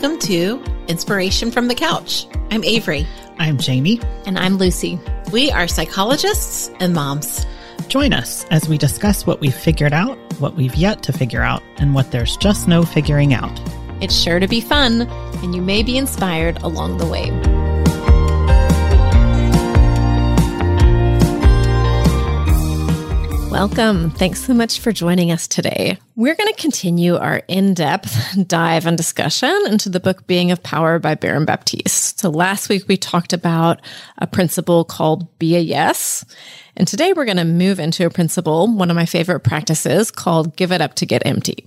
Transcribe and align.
Welcome 0.00 0.20
to 0.28 0.62
Inspiration 0.86 1.50
from 1.50 1.66
the 1.66 1.74
Couch. 1.74 2.28
I'm 2.52 2.62
Avery. 2.62 3.04
I'm 3.40 3.58
Jamie. 3.58 4.00
And 4.26 4.38
I'm 4.38 4.56
Lucy. 4.56 4.96
We 5.32 5.50
are 5.50 5.66
psychologists 5.66 6.70
and 6.78 6.94
moms. 6.94 7.44
Join 7.88 8.12
us 8.12 8.44
as 8.52 8.68
we 8.68 8.78
discuss 8.78 9.26
what 9.26 9.40
we've 9.40 9.52
figured 9.52 9.92
out, 9.92 10.16
what 10.38 10.54
we've 10.54 10.76
yet 10.76 11.02
to 11.02 11.12
figure 11.12 11.42
out, 11.42 11.64
and 11.78 11.96
what 11.96 12.12
there's 12.12 12.36
just 12.36 12.68
no 12.68 12.84
figuring 12.84 13.34
out. 13.34 13.60
It's 14.00 14.16
sure 14.16 14.38
to 14.38 14.46
be 14.46 14.60
fun, 14.60 15.02
and 15.42 15.52
you 15.52 15.62
may 15.62 15.82
be 15.82 15.98
inspired 15.98 16.62
along 16.62 16.98
the 16.98 17.06
way. 17.06 17.32
Welcome. 23.58 24.10
Thanks 24.10 24.44
so 24.44 24.54
much 24.54 24.78
for 24.78 24.92
joining 24.92 25.32
us 25.32 25.48
today. 25.48 25.98
We're 26.14 26.36
going 26.36 26.54
to 26.54 26.60
continue 26.60 27.16
our 27.16 27.42
in 27.48 27.74
depth 27.74 28.16
dive 28.46 28.86
and 28.86 28.96
discussion 28.96 29.52
into 29.66 29.88
the 29.88 29.98
book 29.98 30.28
Being 30.28 30.52
of 30.52 30.62
Power 30.62 31.00
by 31.00 31.16
Baron 31.16 31.44
Baptiste. 31.44 32.20
So, 32.20 32.30
last 32.30 32.68
week 32.68 32.86
we 32.86 32.96
talked 32.96 33.32
about 33.32 33.80
a 34.18 34.28
principle 34.28 34.84
called 34.84 35.36
Be 35.40 35.56
a 35.56 35.58
Yes. 35.58 36.24
And 36.76 36.86
today 36.86 37.12
we're 37.12 37.24
going 37.24 37.36
to 37.36 37.44
move 37.44 37.80
into 37.80 38.06
a 38.06 38.10
principle, 38.10 38.72
one 38.72 38.90
of 38.90 38.94
my 38.94 39.06
favorite 39.06 39.40
practices 39.40 40.12
called 40.12 40.54
Give 40.54 40.70
It 40.70 40.80
Up 40.80 40.94
to 40.94 41.04
Get 41.04 41.26
Empty. 41.26 41.66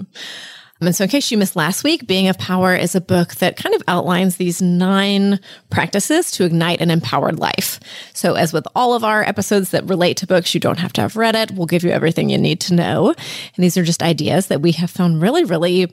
And 0.81 0.95
so, 0.95 1.03
in 1.03 1.09
case 1.11 1.29
you 1.29 1.37
missed 1.37 1.55
last 1.55 1.83
week, 1.83 2.07
Being 2.07 2.27
of 2.27 2.39
Power 2.39 2.75
is 2.75 2.95
a 2.95 3.01
book 3.01 3.35
that 3.35 3.55
kind 3.55 3.75
of 3.75 3.83
outlines 3.87 4.37
these 4.37 4.63
nine 4.63 5.39
practices 5.69 6.31
to 6.31 6.43
ignite 6.43 6.81
an 6.81 6.89
empowered 6.89 7.37
life. 7.37 7.79
So, 8.13 8.33
as 8.33 8.51
with 8.51 8.67
all 8.75 8.95
of 8.95 9.03
our 9.03 9.21
episodes 9.21 9.69
that 9.71 9.87
relate 9.87 10.17
to 10.17 10.27
books, 10.27 10.55
you 10.55 10.59
don't 10.59 10.79
have 10.79 10.91
to 10.93 11.01
have 11.01 11.15
read 11.15 11.35
it. 11.35 11.51
We'll 11.51 11.67
give 11.67 11.83
you 11.83 11.91
everything 11.91 12.29
you 12.29 12.39
need 12.39 12.59
to 12.61 12.73
know. 12.73 13.09
And 13.09 13.63
these 13.63 13.77
are 13.77 13.83
just 13.83 14.01
ideas 14.01 14.47
that 14.47 14.61
we 14.61 14.71
have 14.73 14.89
found 14.89 15.21
really, 15.21 15.43
really 15.43 15.85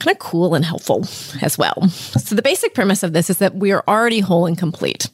kind 0.00 0.14
of 0.14 0.18
cool 0.18 0.56
and 0.56 0.64
helpful 0.64 1.06
as 1.40 1.56
well. 1.56 1.88
So, 1.88 2.34
the 2.34 2.42
basic 2.42 2.74
premise 2.74 3.04
of 3.04 3.12
this 3.12 3.30
is 3.30 3.38
that 3.38 3.54
we 3.54 3.70
are 3.70 3.84
already 3.86 4.20
whole 4.20 4.46
and 4.46 4.58
complete 4.58 5.08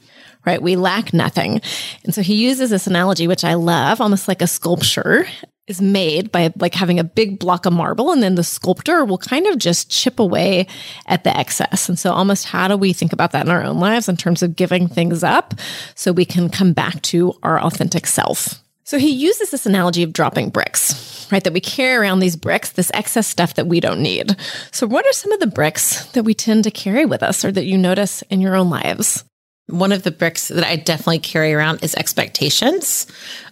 right? 0.45 0.61
We 0.61 0.75
lack 0.75 1.13
nothing. 1.13 1.61
And 2.03 2.13
so 2.13 2.21
he 2.21 2.35
uses 2.35 2.71
this 2.71 2.89
analogy, 2.89 3.29
which 3.29 3.45
I 3.45 3.55
love, 3.55 4.01
almost 4.01 4.27
like 4.27 4.43
a 4.43 4.49
sculpture 4.49 5.25
is 5.69 5.81
made 5.81 6.33
by 6.33 6.53
like 6.59 6.75
having 6.75 6.99
a 6.99 7.05
big 7.05 7.39
block 7.39 7.67
of 7.67 7.73
marble 7.73 8.11
and 8.11 8.23
then 8.23 8.35
the 8.35 8.43
sculptor 8.43 9.05
will 9.05 9.19
kind 9.19 9.47
of 9.47 9.59
just 9.59 9.91
chip 9.91 10.19
away 10.19 10.67
at 11.07 11.23
the 11.23 11.37
excess. 11.37 11.89
And 11.89 11.99
so 11.99 12.13
almost 12.13 12.47
how 12.47 12.67
do 12.67 12.77
we 12.77 12.93
think 12.93 13.13
about 13.13 13.31
that 13.33 13.47
in 13.47 13.53
our 13.53 13.63
own 13.63 13.79
lives 13.79 14.09
in 14.09 14.17
terms 14.17 14.43
of 14.43 14.57
giving 14.57 14.89
things 14.89 15.23
up 15.23 15.55
so 15.95 16.13
we 16.13 16.25
can 16.25 16.49
come 16.49 16.73
back 16.73 17.01
to 17.03 17.35
our 17.43 17.61
authentic 17.61 18.07
self? 18.07 18.61
So 18.85 18.99
he 18.99 19.11
uses 19.11 19.51
this 19.51 19.65
analogy 19.65 20.03
of 20.03 20.13
dropping 20.13 20.51
bricks, 20.51 21.29
right? 21.31 21.43
That 21.45 21.53
we 21.53 21.61
carry 21.61 21.95
around 21.95 22.19
these 22.19 22.35
bricks, 22.35 22.73
this 22.73 22.91
excess 22.93 23.29
stuff 23.29 23.55
that 23.55 23.69
we 23.69 23.79
don't 23.79 24.03
need. 24.03 24.37
So 24.73 24.89
what 24.89 25.07
are 25.07 25.13
some 25.13 25.31
of 25.31 25.39
the 25.39 25.47
bricks 25.47 26.05
that 26.07 26.25
we 26.25 26.35
tend 26.35 26.65
to 26.65 26.71
carry 26.73 27.07
with 27.07 27.23
us 27.23 27.45
or 27.45 27.53
that 27.53 27.65
you 27.65 27.79
notice 27.79 28.23
in 28.23 28.41
your 28.41 28.57
own 28.57 28.69
lives? 28.69 29.25
One 29.69 29.93
of 29.93 30.03
the 30.03 30.11
bricks 30.11 30.49
that 30.49 30.65
I 30.65 30.77
definitely 30.77 31.21
carry 31.21 31.55
around 31.55 31.85
is 31.85 31.95
expectations 31.95 33.07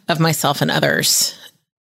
of 0.09 0.19
myself 0.19 0.61
and 0.61 0.71
others. 0.71 1.40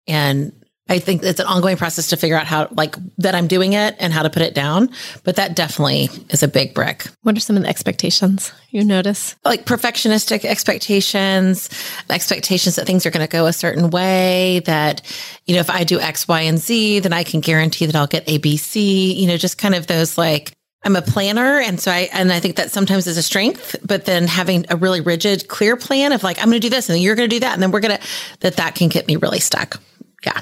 And 0.10 0.52
I 0.92 0.98
think 0.98 1.22
it's 1.22 1.40
an 1.40 1.46
ongoing 1.46 1.78
process 1.78 2.08
to 2.08 2.18
figure 2.18 2.36
out 2.36 2.48
how, 2.48 2.68
like, 2.72 2.96
that 3.20 3.36
I'm 3.36 3.46
doing 3.46 3.74
it 3.74 3.96
and 4.00 4.12
how 4.12 4.24
to 4.24 4.30
put 4.30 4.42
it 4.42 4.56
down. 4.56 4.90
But 5.24 5.36
that 5.36 5.56
definitely 5.56 6.10
is 6.32 6.42
a 6.42 6.48
big 6.48 6.74
brick. 6.74 7.06
What 7.22 7.38
are 7.38 7.40
some 7.40 7.56
of 7.56 7.62
the 7.62 7.70
expectations 7.70 8.52
you 8.72 8.84
notice? 8.84 9.36
Like 9.46 9.66
perfectionistic 9.66 10.46
expectations, 10.46 11.70
expectations 12.10 12.76
that 12.76 12.88
things 12.88 13.06
are 13.06 13.12
going 13.12 13.26
to 13.26 13.32
go 13.32 13.46
a 13.46 13.54
certain 13.54 13.92
way, 13.92 14.62
that, 14.66 15.04
you 15.46 15.54
know, 15.54 15.62
if 15.62 15.70
I 15.70 15.84
do 15.84 16.00
X, 16.00 16.28
Y, 16.28 16.42
and 16.42 16.58
Z, 16.58 17.02
then 17.02 17.14
I 17.14 17.24
can 17.24 17.42
guarantee 17.42 17.86
that 17.86 17.96
I'll 17.96 18.08
get 18.08 18.28
A, 18.28 18.40
B, 18.40 18.58
C, 18.58 19.14
you 19.14 19.28
know, 19.28 19.38
just 19.38 19.60
kind 19.60 19.76
of 19.76 19.86
those 19.86 20.18
like, 20.18 20.54
I'm 20.84 20.96
a 20.96 21.04
planner. 21.04 21.60
And 21.60 21.80
so 21.80 21.92
I, 21.92 22.10
and 22.14 22.34
I 22.34 22.40
think 22.40 22.56
that 22.56 22.72
sometimes 22.72 23.06
is 23.06 23.18
a 23.18 23.22
strength, 23.22 23.76
but 23.86 24.06
then 24.06 24.26
having 24.26 24.66
a 24.70 24.76
really 24.76 25.02
rigid, 25.02 25.50
clear 25.50 25.78
plan 25.78 26.14
of 26.14 26.24
like, 26.24 26.40
I'm 26.40 26.46
going 26.46 26.60
to 26.60 26.68
do 26.68 26.72
this 26.72 26.90
and 26.90 26.96
then 26.96 27.04
you're 27.04 27.16
going 27.16 27.30
to 27.30 27.36
do 27.36 27.42
that. 27.42 27.54
And 27.54 27.62
then 27.62 27.70
we're 27.70 27.82
going 27.82 27.96
to, 27.96 28.08
that 28.40 28.56
that 28.56 28.74
can 28.74 28.90
get 28.90 29.06
me 29.06 29.18
really 29.18 29.40
stuck 29.40 29.80
yeah, 30.26 30.40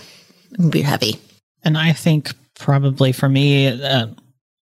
it'll 0.54 0.70
be 0.70 0.82
heavy. 0.82 1.20
And 1.64 1.78
I 1.78 1.94
think 1.94 2.32
probably 2.56 3.12
for 3.12 3.30
me, 3.30 3.68
uh, 3.68 4.08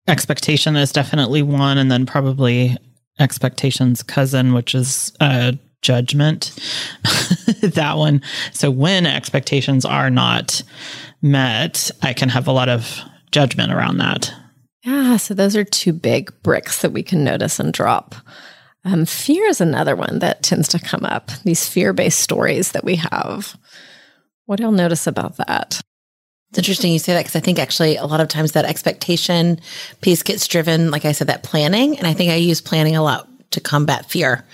expectation 0.09 0.77
is 0.77 0.93
definitely 0.93 1.43
one, 1.43 1.79
and 1.79 1.91
then 1.91 2.07
probably 2.07 2.77
expectations 3.19 4.03
cousin, 4.03 4.53
which 4.53 4.75
is 4.75 5.13
uh, 5.21 5.53
judgment. 5.83 6.53
that 7.61 7.95
one. 7.97 8.23
So 8.53 8.71
when 8.71 9.07
expectations 9.07 9.85
are 9.85 10.11
not 10.11 10.63
met, 11.21 11.91
I 12.03 12.13
can 12.13 12.29
have 12.29 12.47
a 12.47 12.53
lot 12.53 12.69
of 12.69 13.01
judgment 13.31 13.73
around 13.73 13.99
that. 13.99 14.33
Yeah. 14.85 15.17
So 15.17 15.35
those 15.35 15.57
are 15.57 15.65
two 15.65 15.93
big 15.93 16.33
bricks 16.43 16.83
that 16.83 16.93
we 16.93 17.03
can 17.03 17.23
notice 17.23 17.61
and 17.61 17.73
drop. 17.73 18.15
Um, 18.85 19.05
fear 19.07 19.47
is 19.47 19.61
another 19.61 19.95
one 19.95 20.19
that 20.19 20.43
tends 20.43 20.67
to 20.69 20.79
come 20.79 21.05
up, 21.05 21.31
these 21.45 21.69
fear 21.69 21.93
based 21.93 22.19
stories 22.19 22.73
that 22.73 22.85
we 22.85 22.97
have. 22.97 23.57
What 24.47 24.57
do 24.57 24.65
y'all 24.65 24.73
notice 24.73 25.07
about 25.07 25.37
that? 25.37 25.81
It's 26.51 26.59
interesting 26.59 26.93
you 26.93 26.99
say 26.99 27.15
that 27.15 27.21
because 27.21 27.37
I 27.37 27.41
think 27.41 27.59
actually 27.59 27.97
a 27.97 28.05
lot 28.05 28.21
of 28.21 28.29
times 28.29 28.53
that 28.53 28.67
expectation 28.67 29.59
piece 30.03 30.23
gets 30.23 30.47
driven, 30.47 30.91
like 30.91 31.07
I 31.07 31.13
said, 31.13 31.29
that 31.29 31.43
planning. 31.43 31.97
And 31.97 32.07
I 32.07 32.13
think 32.13 32.31
I 32.31 32.35
use 32.35 32.61
planning 32.61 32.95
a 32.95 33.03
lot 33.03 33.27
to 33.53 33.61
combat 33.61 34.11
fear. 34.11 34.45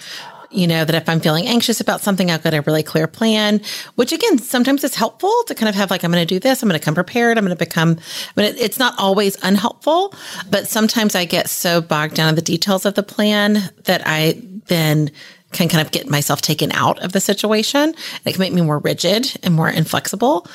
You 0.51 0.67
know, 0.67 0.85
that 0.85 0.95
if 0.95 1.09
I'm 1.09 1.21
feeling 1.21 1.47
anxious 1.47 1.81
about 1.81 2.01
something, 2.01 2.31
I've 2.31 2.43
got 2.43 2.55
a 2.55 2.63
really 2.63 2.83
clear 2.83 3.07
plan, 3.07 3.61
which 3.97 4.13
again, 4.13 4.39
sometimes 4.39 4.83
it's 4.83 4.95
helpful 4.95 5.35
to 5.47 5.55
kind 5.55 5.69
of 5.69 5.75
have 5.75 5.91
like, 5.91 6.05
I'm 6.05 6.11
going 6.11 6.27
to 6.27 6.35
do 6.35 6.39
this. 6.39 6.63
I'm 6.63 6.69
going 6.69 6.79
to 6.79 6.85
come 6.85 6.95
prepared. 6.95 7.37
I'm 7.37 7.45
going 7.45 7.55
to 7.55 7.65
become, 7.65 7.99
but 8.35 8.45
it, 8.45 8.61
it's 8.61 8.79
not 8.79 8.95
always 8.97 9.37
unhelpful. 9.43 10.15
But 10.51 10.69
sometimes 10.69 11.15
I 11.15 11.27
get 11.27 11.51
so 11.51 11.83
bogged 11.83 12.15
down 12.15 12.31
in 12.31 12.35
the 12.35 12.43
details 12.43 12.87
of 12.87 12.95
the 12.95 13.03
plan 13.03 13.71
that 13.85 14.03
I 14.07 14.41
then 14.69 15.11
can 15.53 15.69
kind 15.69 15.85
of 15.85 15.93
get 15.93 16.09
myself 16.09 16.43
taken 16.43 16.73
out 16.73 16.99
of 17.03 17.13
the 17.13 17.21
situation. 17.21 17.95
It 18.25 18.33
can 18.33 18.41
make 18.41 18.53
me 18.53 18.61
more 18.61 18.79
rigid 18.79 19.37
and 19.43 19.55
more 19.55 19.69
inflexible. 19.69 20.47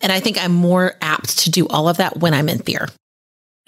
And 0.00 0.12
I 0.12 0.20
think 0.20 0.42
I'm 0.42 0.52
more 0.52 0.96
apt 1.00 1.38
to 1.40 1.50
do 1.50 1.66
all 1.68 1.88
of 1.88 1.96
that 1.96 2.18
when 2.18 2.34
I'm 2.34 2.48
in 2.48 2.58
fear. 2.58 2.88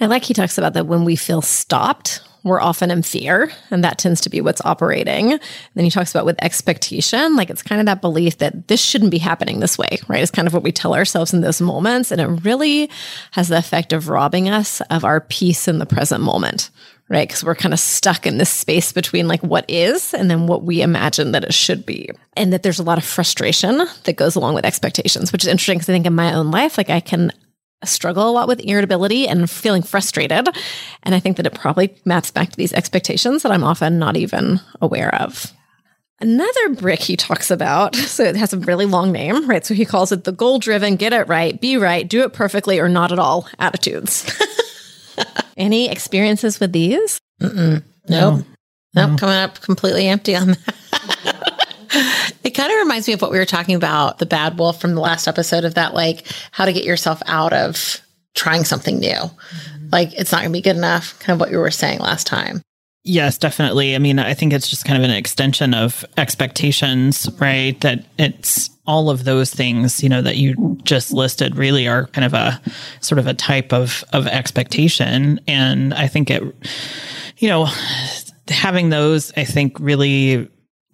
I 0.00 0.06
like 0.06 0.24
he 0.24 0.34
talks 0.34 0.58
about 0.58 0.74
that 0.74 0.86
when 0.86 1.04
we 1.04 1.16
feel 1.16 1.40
stopped, 1.40 2.20
we're 2.42 2.60
often 2.60 2.90
in 2.90 3.02
fear, 3.02 3.50
and 3.70 3.82
that 3.84 3.96
tends 3.96 4.20
to 4.20 4.28
be 4.28 4.42
what's 4.42 4.60
operating. 4.64 5.32
And 5.32 5.40
then 5.74 5.84
he 5.84 5.90
talks 5.90 6.10
about 6.10 6.26
with 6.26 6.36
expectation, 6.42 7.36
like 7.36 7.48
it's 7.48 7.62
kind 7.62 7.80
of 7.80 7.86
that 7.86 8.02
belief 8.02 8.38
that 8.38 8.68
this 8.68 8.82
shouldn't 8.82 9.12
be 9.12 9.18
happening 9.18 9.60
this 9.60 9.78
way, 9.78 9.98
right? 10.08 10.20
It's 10.20 10.30
kind 10.30 10.46
of 10.46 10.52
what 10.52 10.62
we 10.62 10.70
tell 10.70 10.94
ourselves 10.94 11.32
in 11.32 11.40
those 11.40 11.62
moments. 11.62 12.10
And 12.10 12.20
it 12.20 12.44
really 12.44 12.90
has 13.30 13.48
the 13.48 13.56
effect 13.56 13.94
of 13.94 14.10
robbing 14.10 14.50
us 14.50 14.82
of 14.90 15.04
our 15.04 15.22
peace 15.22 15.66
in 15.68 15.78
the 15.78 15.86
present 15.86 16.22
moment, 16.22 16.70
right? 17.14 17.28
Because 17.28 17.44
we're 17.44 17.54
kind 17.54 17.72
of 17.72 17.78
stuck 17.78 18.26
in 18.26 18.38
this 18.38 18.50
space 18.50 18.92
between 18.92 19.28
like 19.28 19.40
what 19.40 19.64
is 19.68 20.12
and 20.12 20.28
then 20.28 20.48
what 20.48 20.64
we 20.64 20.82
imagine 20.82 21.30
that 21.30 21.44
it 21.44 21.54
should 21.54 21.86
be. 21.86 22.10
And 22.36 22.52
that 22.52 22.64
there's 22.64 22.80
a 22.80 22.82
lot 22.82 22.98
of 22.98 23.04
frustration 23.04 23.86
that 24.02 24.16
goes 24.16 24.34
along 24.34 24.54
with 24.54 24.64
expectations, 24.64 25.30
which 25.30 25.44
is 25.44 25.48
interesting 25.48 25.78
because 25.78 25.88
I 25.88 25.92
think 25.92 26.06
in 26.06 26.14
my 26.14 26.34
own 26.34 26.50
life, 26.50 26.76
like 26.76 26.90
I 26.90 26.98
can 26.98 27.30
struggle 27.84 28.28
a 28.28 28.32
lot 28.32 28.48
with 28.48 28.64
irritability 28.64 29.28
and 29.28 29.48
feeling 29.48 29.82
frustrated. 29.82 30.48
And 31.04 31.14
I 31.14 31.20
think 31.20 31.36
that 31.36 31.46
it 31.46 31.54
probably 31.54 31.94
maps 32.04 32.32
back 32.32 32.50
to 32.50 32.56
these 32.56 32.72
expectations 32.72 33.44
that 33.44 33.52
I'm 33.52 33.62
often 33.64 34.00
not 34.00 34.16
even 34.16 34.60
aware 34.82 35.14
of. 35.14 35.52
Another 36.20 36.70
brick 36.70 37.00
he 37.00 37.16
talks 37.16 37.48
about, 37.48 37.94
so 37.94 38.24
it 38.24 38.34
has 38.34 38.52
a 38.52 38.58
really 38.58 38.86
long 38.86 39.12
name, 39.12 39.48
right? 39.48 39.64
So 39.64 39.74
he 39.74 39.84
calls 39.84 40.10
it 40.10 40.24
the 40.24 40.32
goal 40.32 40.58
driven, 40.58 40.96
get 40.96 41.12
it 41.12 41.28
right, 41.28 41.60
be 41.60 41.76
right, 41.76 42.08
do 42.08 42.22
it 42.24 42.32
perfectly 42.32 42.80
or 42.80 42.88
not 42.88 43.12
at 43.12 43.20
all 43.20 43.48
attitudes. 43.60 44.28
Any 45.56 45.90
experiences 45.90 46.60
with 46.60 46.72
these? 46.72 47.18
Mm-mm. 47.40 47.82
Nope. 48.08 48.44
No. 48.94 49.08
Nope. 49.08 49.18
Coming 49.18 49.36
up 49.36 49.60
completely 49.60 50.06
empty 50.06 50.36
on 50.36 50.48
that. 50.48 52.34
it 52.44 52.50
kind 52.50 52.72
of 52.72 52.78
reminds 52.78 53.08
me 53.08 53.14
of 53.14 53.22
what 53.22 53.30
we 53.30 53.38
were 53.38 53.44
talking 53.44 53.74
about 53.74 54.18
the 54.18 54.26
bad 54.26 54.58
wolf 54.58 54.80
from 54.80 54.94
the 54.94 55.00
last 55.00 55.26
episode 55.26 55.64
of 55.64 55.74
that, 55.74 55.94
like 55.94 56.26
how 56.52 56.64
to 56.64 56.72
get 56.72 56.84
yourself 56.84 57.22
out 57.26 57.52
of 57.52 58.00
trying 58.34 58.64
something 58.64 58.98
new. 58.98 59.08
Mm-hmm. 59.08 59.88
Like 59.90 60.12
it's 60.14 60.32
not 60.32 60.38
going 60.38 60.50
to 60.50 60.58
be 60.58 60.62
good 60.62 60.76
enough, 60.76 61.18
kind 61.18 61.34
of 61.36 61.40
what 61.40 61.50
you 61.50 61.58
were 61.58 61.70
saying 61.70 62.00
last 62.00 62.26
time. 62.26 62.62
Yes, 63.06 63.36
definitely. 63.36 63.94
I 63.94 63.98
mean, 63.98 64.18
I 64.18 64.32
think 64.32 64.54
it's 64.54 64.68
just 64.68 64.86
kind 64.86 64.96
of 64.96 65.04
an 65.04 65.14
extension 65.14 65.74
of 65.74 66.06
expectations, 66.16 67.28
right? 67.38 67.78
That 67.82 68.06
it's 68.18 68.70
all 68.86 69.10
of 69.10 69.24
those 69.24 69.52
things, 69.52 70.02
you 70.02 70.08
know, 70.08 70.22
that 70.22 70.38
you 70.38 70.78
just 70.84 71.12
listed 71.12 71.56
really 71.56 71.86
are 71.86 72.06
kind 72.08 72.24
of 72.24 72.32
a 72.32 72.60
sort 73.00 73.18
of 73.18 73.26
a 73.26 73.34
type 73.34 73.74
of 73.74 74.04
of 74.14 74.26
expectation. 74.26 75.38
And 75.46 75.92
I 75.92 76.06
think 76.06 76.30
it, 76.30 76.42
you 77.36 77.48
know, 77.48 77.68
having 78.48 78.88
those, 78.88 79.32
I 79.36 79.44
think 79.44 79.78
really 79.78 80.48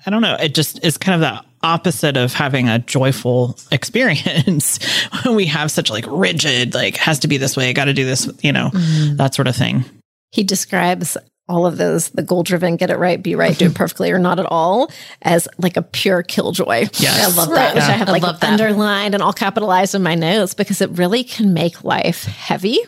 I 0.05 0.11
don't 0.11 0.23
know. 0.23 0.35
It 0.35 0.55
just 0.55 0.85
is 0.85 0.99
kind 0.99 1.15
of 1.15 1.21
the 1.21 1.45
opposite 1.63 2.17
of 2.17 2.33
having 2.33 2.69
a 2.69 2.81
joyful 2.81 3.57
experience 3.71 4.79
when 5.25 5.37
we 5.37 5.47
have 5.47 5.71
such 5.71 5.91
like 5.91 6.07
rigid, 6.09 6.75
like 6.75 6.97
has 6.97 7.21
to 7.21 7.29
be 7.29 7.37
this 7.37 7.57
way, 7.57 7.73
got 7.73 7.85
to 7.85 7.95
do 7.95 8.05
this, 8.05 8.29
you 8.43 8.53
know, 8.53 8.71
mm. 8.71 9.17
that 9.17 9.35
sort 9.35 9.47
of 9.47 9.55
thing. 9.55 9.85
He 10.33 10.43
describes 10.43 11.17
all 11.51 11.67
of 11.67 11.77
those, 11.77 12.11
the 12.11 12.23
goal 12.23 12.43
driven, 12.43 12.77
get 12.77 12.91
it 12.91 12.97
right, 12.97 13.23
be 13.23 13.35
right, 13.35 13.57
do 13.59 13.67
it 13.67 13.75
perfectly 13.75 14.11
or 14.13 14.19
not 14.19 14.39
at 14.39 14.47
all, 14.47 14.91
as 15.23 15.49
like 15.59 15.77
a 15.77 15.83
pure 15.83 16.23
killjoy. 16.23 16.87
Yes. 16.95 17.37
I 17.37 17.37
love 17.37 17.51
that. 17.51 17.75
Which 17.75 17.85
I 17.85 17.93
have 17.93 18.09
like 18.09 18.25
I 18.25 18.37
underlined 18.43 19.15
and 19.15 19.23
all 19.23 19.33
capitalized 19.33 19.95
in 19.95 20.03
my 20.03 20.15
notes 20.15 20.55
because 20.55 20.81
it 20.81 20.91
really 20.91 21.25
can 21.25 21.53
make 21.53 21.85
life 21.85 22.25
heavy 22.25 22.79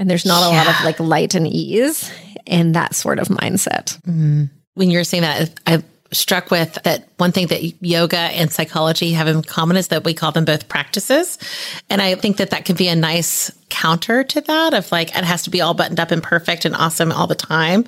and 0.00 0.08
there's 0.08 0.24
not 0.24 0.42
a 0.42 0.56
lot 0.56 0.66
of 0.66 0.82
like 0.82 0.98
light 0.98 1.34
and 1.34 1.46
ease 1.46 2.10
in 2.46 2.72
that 2.72 2.94
sort 2.94 3.18
of 3.18 3.28
mindset. 3.28 4.00
Mm-hmm. 4.02 4.44
When 4.72 4.90
you're 4.90 5.04
saying 5.04 5.22
that, 5.24 5.50
I 5.66 5.82
struck 6.12 6.50
with 6.50 6.74
that 6.82 7.08
one 7.18 7.30
thing 7.30 7.46
that 7.46 7.62
yoga 7.82 8.16
and 8.16 8.50
psychology 8.50 9.12
have 9.12 9.28
in 9.28 9.42
common 9.42 9.76
is 9.76 9.88
that 9.88 10.04
we 10.04 10.12
call 10.12 10.32
them 10.32 10.44
both 10.44 10.68
practices. 10.68 11.38
And 11.88 12.02
I 12.02 12.14
think 12.16 12.38
that 12.38 12.50
that 12.50 12.64
can 12.64 12.74
be 12.74 12.88
a 12.88 12.96
nice 12.96 13.50
counter 13.68 14.24
to 14.24 14.40
that 14.40 14.74
of 14.74 14.90
like, 14.90 15.16
it 15.16 15.22
has 15.22 15.44
to 15.44 15.50
be 15.50 15.60
all 15.60 15.72
buttoned 15.72 16.00
up 16.00 16.10
and 16.10 16.20
perfect 16.20 16.64
and 16.64 16.74
awesome 16.74 17.12
all 17.12 17.28
the 17.28 17.36
time, 17.36 17.84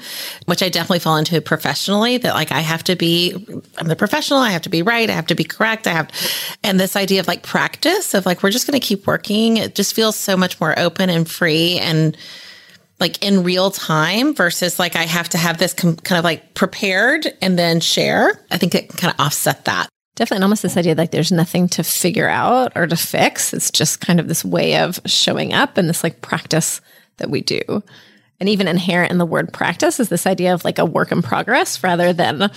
which 0.46 0.62
I 0.62 0.68
definitely 0.68 1.00
fall 1.00 1.16
into 1.16 1.40
professionally 1.40 2.18
that 2.18 2.34
like 2.34 2.52
I 2.52 2.60
have 2.60 2.84
to 2.84 2.94
be, 2.94 3.34
I'm 3.78 3.88
the 3.88 3.96
professional. 3.96 4.38
I 4.38 4.50
have 4.50 4.62
to 4.62 4.70
be 4.70 4.82
right. 4.82 5.10
I 5.10 5.14
have 5.14 5.26
to 5.26 5.34
be 5.34 5.44
correct. 5.44 5.88
I 5.88 5.92
have, 5.92 6.10
and 6.62 6.78
this 6.78 6.94
idea 6.94 7.18
of 7.18 7.26
like 7.26 7.42
practice 7.42 8.14
of 8.14 8.24
like, 8.24 8.44
we're 8.44 8.50
just 8.50 8.68
going 8.68 8.80
to 8.80 8.86
keep 8.86 9.06
working. 9.06 9.56
It 9.56 9.74
just 9.74 9.94
feels 9.94 10.16
so 10.16 10.36
much 10.36 10.60
more 10.60 10.78
open 10.78 11.10
and 11.10 11.28
free 11.28 11.78
and, 11.78 12.16
like 13.02 13.22
in 13.22 13.42
real 13.42 13.72
time 13.72 14.32
versus 14.32 14.78
like 14.78 14.94
I 14.94 15.02
have 15.02 15.28
to 15.30 15.38
have 15.38 15.58
this 15.58 15.74
com- 15.74 15.96
kind 15.96 16.18
of 16.20 16.24
like 16.24 16.54
prepared 16.54 17.26
and 17.42 17.58
then 17.58 17.80
share. 17.80 18.40
I 18.50 18.58
think 18.58 18.76
it 18.76 18.88
can 18.88 18.96
kind 18.96 19.12
of 19.12 19.20
offset 19.20 19.64
that. 19.66 19.88
Definitely. 20.14 20.36
And 20.36 20.44
almost 20.44 20.62
this 20.62 20.76
idea 20.76 20.94
like 20.94 21.10
there's 21.10 21.32
nothing 21.32 21.68
to 21.70 21.82
figure 21.82 22.28
out 22.28 22.72
or 22.76 22.86
to 22.86 22.96
fix. 22.96 23.52
It's 23.52 23.72
just 23.72 24.00
kind 24.00 24.20
of 24.20 24.28
this 24.28 24.44
way 24.44 24.76
of 24.76 25.00
showing 25.04 25.52
up 25.52 25.76
and 25.76 25.88
this 25.88 26.04
like 26.04 26.22
practice 26.22 26.80
that 27.16 27.28
we 27.28 27.40
do. 27.40 27.82
And 28.38 28.48
even 28.48 28.68
inherent 28.68 29.10
in 29.10 29.18
the 29.18 29.26
word 29.26 29.52
practice 29.52 29.98
is 29.98 30.08
this 30.08 30.26
idea 30.26 30.54
of 30.54 30.64
like 30.64 30.78
a 30.78 30.86
work 30.86 31.10
in 31.10 31.22
progress 31.22 31.82
rather 31.82 32.12
than 32.12 32.52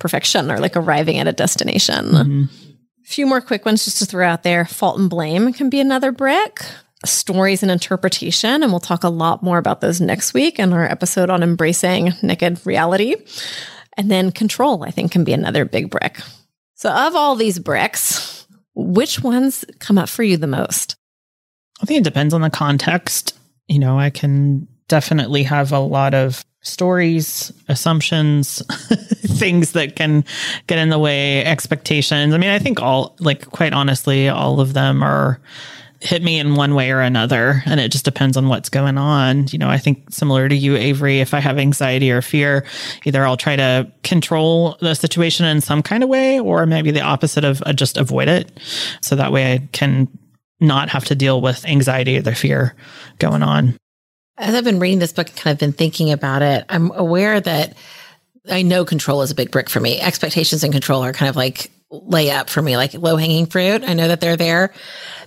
perfection 0.00 0.50
or 0.50 0.58
like 0.58 0.74
arriving 0.76 1.18
at 1.18 1.28
a 1.28 1.32
destination. 1.32 2.04
Mm-hmm. 2.06 2.42
A 2.44 3.06
few 3.06 3.26
more 3.26 3.42
quick 3.42 3.66
ones 3.66 3.84
just 3.84 3.98
to 3.98 4.06
throw 4.06 4.26
out 4.26 4.42
there. 4.42 4.64
Fault 4.64 4.98
and 4.98 5.10
blame 5.10 5.52
can 5.52 5.68
be 5.68 5.80
another 5.80 6.12
brick 6.12 6.62
stories 7.06 7.62
and 7.62 7.70
interpretation. 7.70 8.62
And 8.62 8.72
we'll 8.72 8.80
talk 8.80 9.04
a 9.04 9.08
lot 9.08 9.42
more 9.42 9.58
about 9.58 9.80
those 9.80 10.00
next 10.00 10.34
week 10.34 10.58
in 10.58 10.72
our 10.72 10.84
episode 10.84 11.30
on 11.30 11.42
embracing 11.42 12.12
naked 12.22 12.60
reality. 12.64 13.16
And 13.96 14.10
then 14.10 14.30
control, 14.30 14.84
I 14.84 14.90
think, 14.90 15.12
can 15.12 15.24
be 15.24 15.32
another 15.32 15.64
big 15.64 15.90
brick. 15.90 16.20
So, 16.74 16.90
of 16.90 17.14
all 17.14 17.34
these 17.34 17.58
bricks, 17.58 18.46
which 18.74 19.22
ones 19.22 19.64
come 19.78 19.96
up 19.96 20.08
for 20.08 20.22
you 20.22 20.36
the 20.36 20.46
most? 20.46 20.96
I 21.80 21.86
think 21.86 22.00
it 22.00 22.04
depends 22.04 22.34
on 22.34 22.42
the 22.42 22.50
context. 22.50 23.38
You 23.68 23.78
know, 23.78 23.98
I 23.98 24.10
can 24.10 24.68
definitely 24.88 25.42
have 25.44 25.72
a 25.72 25.78
lot 25.78 26.14
of 26.14 26.44
stories, 26.60 27.52
assumptions, 27.68 28.62
things 28.68 29.72
that 29.72 29.96
can 29.96 30.24
get 30.66 30.78
in 30.78 30.90
the 30.90 30.98
way, 30.98 31.44
expectations. 31.44 32.34
I 32.34 32.38
mean, 32.38 32.50
I 32.50 32.58
think 32.58 32.82
all, 32.82 33.16
like, 33.20 33.46
quite 33.50 33.72
honestly, 33.72 34.28
all 34.28 34.60
of 34.60 34.74
them 34.74 35.02
are 35.02 35.40
hit 36.00 36.22
me 36.22 36.38
in 36.38 36.54
one 36.54 36.74
way 36.74 36.90
or 36.90 37.00
another. 37.00 37.62
And 37.66 37.80
it 37.80 37.90
just 37.90 38.04
depends 38.04 38.36
on 38.36 38.48
what's 38.48 38.68
going 38.68 38.98
on. 38.98 39.46
You 39.48 39.58
know, 39.58 39.68
I 39.68 39.78
think 39.78 40.10
similar 40.10 40.48
to 40.48 40.54
you, 40.54 40.76
Avery, 40.76 41.20
if 41.20 41.34
I 41.34 41.40
have 41.40 41.58
anxiety 41.58 42.10
or 42.10 42.22
fear, 42.22 42.66
either 43.04 43.24
I'll 43.24 43.36
try 43.36 43.56
to 43.56 43.90
control 44.02 44.76
the 44.80 44.94
situation 44.94 45.46
in 45.46 45.60
some 45.60 45.82
kind 45.82 46.02
of 46.02 46.08
way, 46.08 46.38
or 46.38 46.66
maybe 46.66 46.90
the 46.90 47.00
opposite 47.00 47.44
of 47.44 47.62
uh, 47.64 47.72
just 47.72 47.96
avoid 47.96 48.28
it. 48.28 48.52
So 49.00 49.16
that 49.16 49.32
way 49.32 49.52
I 49.54 49.68
can 49.72 50.08
not 50.60 50.88
have 50.90 51.04
to 51.06 51.14
deal 51.14 51.40
with 51.40 51.66
anxiety 51.66 52.18
or 52.18 52.22
the 52.22 52.34
fear 52.34 52.74
going 53.18 53.42
on. 53.42 53.76
As 54.38 54.54
I've 54.54 54.64
been 54.64 54.80
reading 54.80 54.98
this 54.98 55.12
book 55.12 55.28
and 55.28 55.36
kind 55.36 55.52
of 55.54 55.58
been 55.58 55.72
thinking 55.72 56.12
about 56.12 56.42
it, 56.42 56.64
I'm 56.68 56.90
aware 56.92 57.40
that 57.40 57.76
I 58.50 58.62
know 58.62 58.84
control 58.84 59.22
is 59.22 59.30
a 59.30 59.34
big 59.34 59.50
brick 59.50 59.70
for 59.70 59.80
me. 59.80 60.00
Expectations 60.00 60.62
and 60.62 60.72
control 60.72 61.02
are 61.02 61.12
kind 61.12 61.28
of 61.28 61.36
like 61.36 61.70
lay 61.90 62.30
up 62.30 62.50
for 62.50 62.62
me, 62.62 62.76
like 62.76 62.94
low 62.94 63.16
hanging 63.16 63.46
fruit. 63.46 63.82
I 63.84 63.94
know 63.94 64.08
that 64.08 64.20
they're 64.20 64.36
there. 64.36 64.72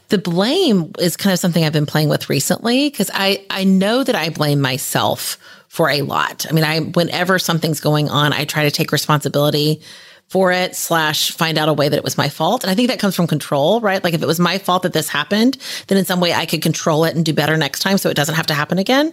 The 0.09 0.17
blame 0.17 0.91
is 0.99 1.15
kind 1.15 1.33
of 1.33 1.39
something 1.39 1.63
I've 1.63 1.73
been 1.73 1.85
playing 1.85 2.09
with 2.09 2.29
recently 2.29 2.89
because 2.89 3.11
I, 3.13 3.45
I 3.49 3.63
know 3.63 4.03
that 4.03 4.15
I 4.15 4.29
blame 4.29 4.59
myself 4.59 5.37
for 5.67 5.89
a 5.89 6.01
lot. 6.01 6.47
I 6.49 6.51
mean, 6.51 6.63
I, 6.63 6.79
whenever 6.79 7.37
something's 7.37 7.79
going 7.79 8.09
on, 8.09 8.33
I 8.33 8.45
try 8.45 8.63
to 8.63 8.71
take 8.71 8.91
responsibility 8.91 9.81
for 10.29 10.51
it 10.51 10.75
slash 10.75 11.31
find 11.31 11.57
out 11.57 11.69
a 11.69 11.73
way 11.73 11.89
that 11.89 11.97
it 11.97 12.03
was 12.03 12.17
my 12.17 12.29
fault. 12.29 12.63
And 12.63 12.69
I 12.69 12.75
think 12.75 12.89
that 12.89 12.99
comes 12.99 13.15
from 13.15 13.25
control, 13.25 13.81
right? 13.81 14.03
Like 14.03 14.13
if 14.13 14.21
it 14.21 14.27
was 14.27 14.39
my 14.39 14.59
fault 14.59 14.83
that 14.83 14.93
this 14.93 15.09
happened, 15.09 15.57
then 15.87 15.97
in 15.97 16.05
some 16.05 16.19
way 16.19 16.33
I 16.33 16.45
could 16.45 16.61
control 16.61 17.03
it 17.05 17.15
and 17.15 17.25
do 17.25 17.33
better 17.33 17.57
next 17.57 17.79
time 17.79 17.97
so 17.97 18.09
it 18.09 18.13
doesn't 18.13 18.35
have 18.35 18.45
to 18.47 18.53
happen 18.53 18.77
again. 18.77 19.11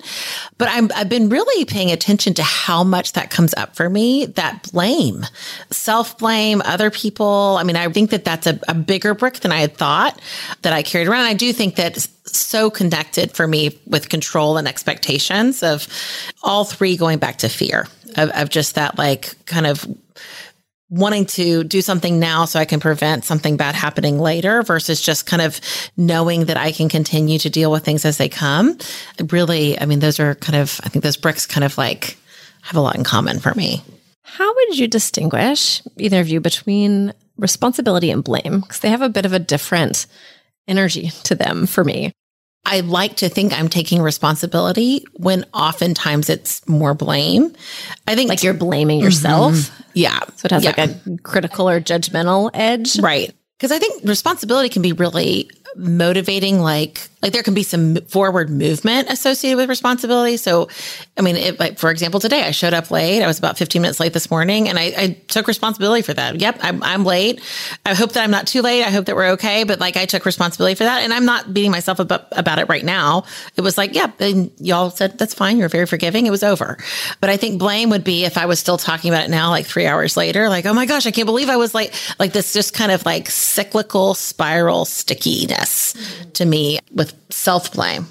But 0.58 0.68
I'm, 0.68 0.90
I've 0.94 1.08
been 1.08 1.30
really 1.30 1.64
paying 1.64 1.90
attention 1.90 2.34
to 2.34 2.42
how 2.42 2.84
much 2.84 3.12
that 3.12 3.30
comes 3.30 3.54
up 3.54 3.76
for 3.76 3.88
me, 3.88 4.26
that 4.26 4.70
blame, 4.70 5.24
self 5.70 6.18
blame, 6.18 6.60
other 6.64 6.90
people. 6.90 7.56
I 7.58 7.64
mean, 7.64 7.76
I 7.76 7.88
think 7.88 8.10
that 8.10 8.26
that's 8.26 8.46
a, 8.46 8.60
a 8.68 8.74
bigger 8.74 9.14
brick 9.14 9.36
than 9.36 9.52
I 9.52 9.58
had 9.58 9.74
thought 9.74 10.20
that 10.62 10.74
I 10.74 10.82
carried 10.82 11.08
around. 11.08 11.24
I 11.24 11.34
do 11.34 11.50
think 11.54 11.76
that 11.76 11.96
so 12.26 12.68
connected 12.68 13.32
for 13.34 13.46
me 13.46 13.78
with 13.86 14.10
control 14.10 14.58
and 14.58 14.68
expectations 14.68 15.62
of 15.62 15.88
all 16.42 16.64
three 16.64 16.96
going 16.96 17.18
back 17.18 17.38
to 17.38 17.48
fear 17.48 17.86
of, 18.16 18.30
of 18.30 18.50
just 18.50 18.74
that 18.74 18.98
like 18.98 19.34
kind 19.46 19.66
of 19.66 19.86
wanting 20.88 21.26
to 21.26 21.64
do 21.64 21.82
something 21.82 22.20
now 22.20 22.44
so 22.44 22.60
I 22.60 22.64
can 22.64 22.78
prevent 22.78 23.24
something 23.24 23.56
bad 23.56 23.74
happening 23.74 24.20
later 24.20 24.62
versus 24.62 25.00
just 25.00 25.26
kind 25.26 25.42
of 25.42 25.60
knowing 25.96 26.44
that 26.44 26.56
I 26.56 26.70
can 26.70 26.88
continue 26.88 27.38
to 27.40 27.50
deal 27.50 27.72
with 27.72 27.84
things 27.84 28.04
as 28.04 28.18
they 28.18 28.28
come. 28.28 28.78
Really, 29.30 29.78
I 29.80 29.86
mean, 29.86 29.98
those 29.98 30.20
are 30.20 30.36
kind 30.36 30.56
of, 30.56 30.80
I 30.84 30.88
think 30.88 31.02
those 31.02 31.16
bricks 31.16 31.46
kind 31.46 31.64
of 31.64 31.76
like 31.76 32.16
have 32.62 32.76
a 32.76 32.80
lot 32.80 32.96
in 32.96 33.04
common 33.04 33.40
for 33.40 33.52
me. 33.54 33.82
How 34.22 34.54
would 34.54 34.78
you 34.78 34.86
distinguish, 34.86 35.82
either 35.96 36.20
of 36.20 36.28
you, 36.28 36.40
between 36.40 37.12
responsibility 37.36 38.10
and 38.10 38.22
blame? 38.22 38.60
Because 38.60 38.80
they 38.80 38.90
have 38.90 39.02
a 39.02 39.08
bit 39.08 39.26
of 39.26 39.32
a 39.32 39.38
different 39.38 40.06
energy 40.68 41.10
to 41.24 41.34
them 41.34 41.66
for 41.66 41.84
me. 41.84 42.12
I 42.66 42.80
like 42.80 43.16
to 43.18 43.28
think 43.28 43.56
I'm 43.56 43.68
taking 43.68 44.02
responsibility 44.02 45.06
when 45.14 45.44
oftentimes 45.54 46.28
it's 46.28 46.66
more 46.68 46.94
blame. 46.94 47.54
I 48.08 48.16
think 48.16 48.28
like 48.28 48.42
you're 48.42 48.54
blaming 48.54 48.98
yourself. 48.98 49.54
Mm-hmm. 49.54 49.82
Yeah. 49.94 50.18
So 50.34 50.46
it 50.46 50.50
has 50.50 50.64
yeah. 50.64 50.74
like 50.76 50.90
a 50.90 51.18
critical 51.22 51.68
or 51.70 51.80
judgmental 51.80 52.50
edge. 52.52 52.98
Right. 52.98 53.32
Because 53.56 53.70
I 53.70 53.78
think 53.78 54.02
responsibility 54.04 54.68
can 54.68 54.82
be 54.82 54.92
really 54.92 55.48
motivating 55.76 56.60
like 56.60 57.08
like 57.22 57.32
there 57.32 57.42
can 57.42 57.54
be 57.54 57.62
some 57.62 57.96
forward 58.02 58.50
movement 58.50 59.10
associated 59.10 59.56
with 59.56 59.68
responsibility. 59.68 60.36
So 60.36 60.68
i 61.16 61.22
mean 61.22 61.36
it, 61.36 61.58
like 61.58 61.78
for 61.78 61.90
example 61.90 62.20
today 62.20 62.42
i 62.42 62.50
showed 62.50 62.74
up 62.74 62.90
late. 62.90 63.22
I 63.22 63.26
was 63.26 63.38
about 63.38 63.58
15 63.58 63.82
minutes 63.82 63.98
late 64.00 64.12
this 64.12 64.30
morning 64.30 64.68
and 64.68 64.78
i, 64.78 64.84
I 64.96 65.08
took 65.28 65.48
responsibility 65.48 66.02
for 66.02 66.14
that. 66.14 66.40
Yep 66.40 66.58
I'm, 66.62 66.82
I'm 66.82 67.04
late. 67.04 67.40
I 67.84 67.94
hope 67.94 68.12
that 68.12 68.22
i'm 68.22 68.30
not 68.30 68.46
too 68.46 68.62
late. 68.62 68.84
I 68.84 68.90
hope 68.90 69.06
that 69.06 69.16
we're 69.16 69.30
okay. 69.32 69.64
But 69.64 69.80
like 69.80 69.96
i 69.96 70.06
took 70.06 70.24
responsibility 70.24 70.74
for 70.74 70.84
that 70.84 71.02
and 71.02 71.12
i'm 71.12 71.24
not 71.24 71.52
beating 71.52 71.70
myself 71.70 72.00
up 72.00 72.28
about 72.32 72.58
it 72.58 72.68
right 72.68 72.84
now. 72.84 73.24
It 73.56 73.62
was 73.62 73.76
like 73.76 73.94
yep 73.94 74.14
yeah, 74.20 74.26
and 74.26 74.50
y'all 74.58 74.90
said 74.90 75.18
that's 75.18 75.34
fine. 75.34 75.58
You're 75.58 75.68
very 75.68 75.86
forgiving. 75.86 76.26
It 76.26 76.30
was 76.30 76.42
over. 76.42 76.78
But 77.20 77.30
i 77.30 77.36
think 77.36 77.58
blame 77.58 77.90
would 77.90 78.04
be 78.04 78.24
if 78.24 78.38
i 78.38 78.46
was 78.46 78.60
still 78.60 78.78
talking 78.78 79.10
about 79.10 79.24
it 79.24 79.30
now 79.30 79.50
like 79.50 79.66
three 79.66 79.86
hours 79.86 80.16
later 80.16 80.48
like 80.48 80.66
oh 80.66 80.74
my 80.74 80.86
gosh 80.86 81.06
i 81.06 81.10
can't 81.10 81.26
believe 81.26 81.48
i 81.48 81.56
was 81.56 81.74
late. 81.74 81.90
Like 82.18 82.32
this 82.32 82.52
just 82.52 82.72
kind 82.72 82.92
of 82.92 83.04
like 83.04 83.28
cyclical 83.28 84.14
spiral 84.14 84.84
stickiness 84.84 85.65
to 86.34 86.44
me 86.44 86.78
with 86.92 87.14
self 87.30 87.72
blame. 87.72 88.06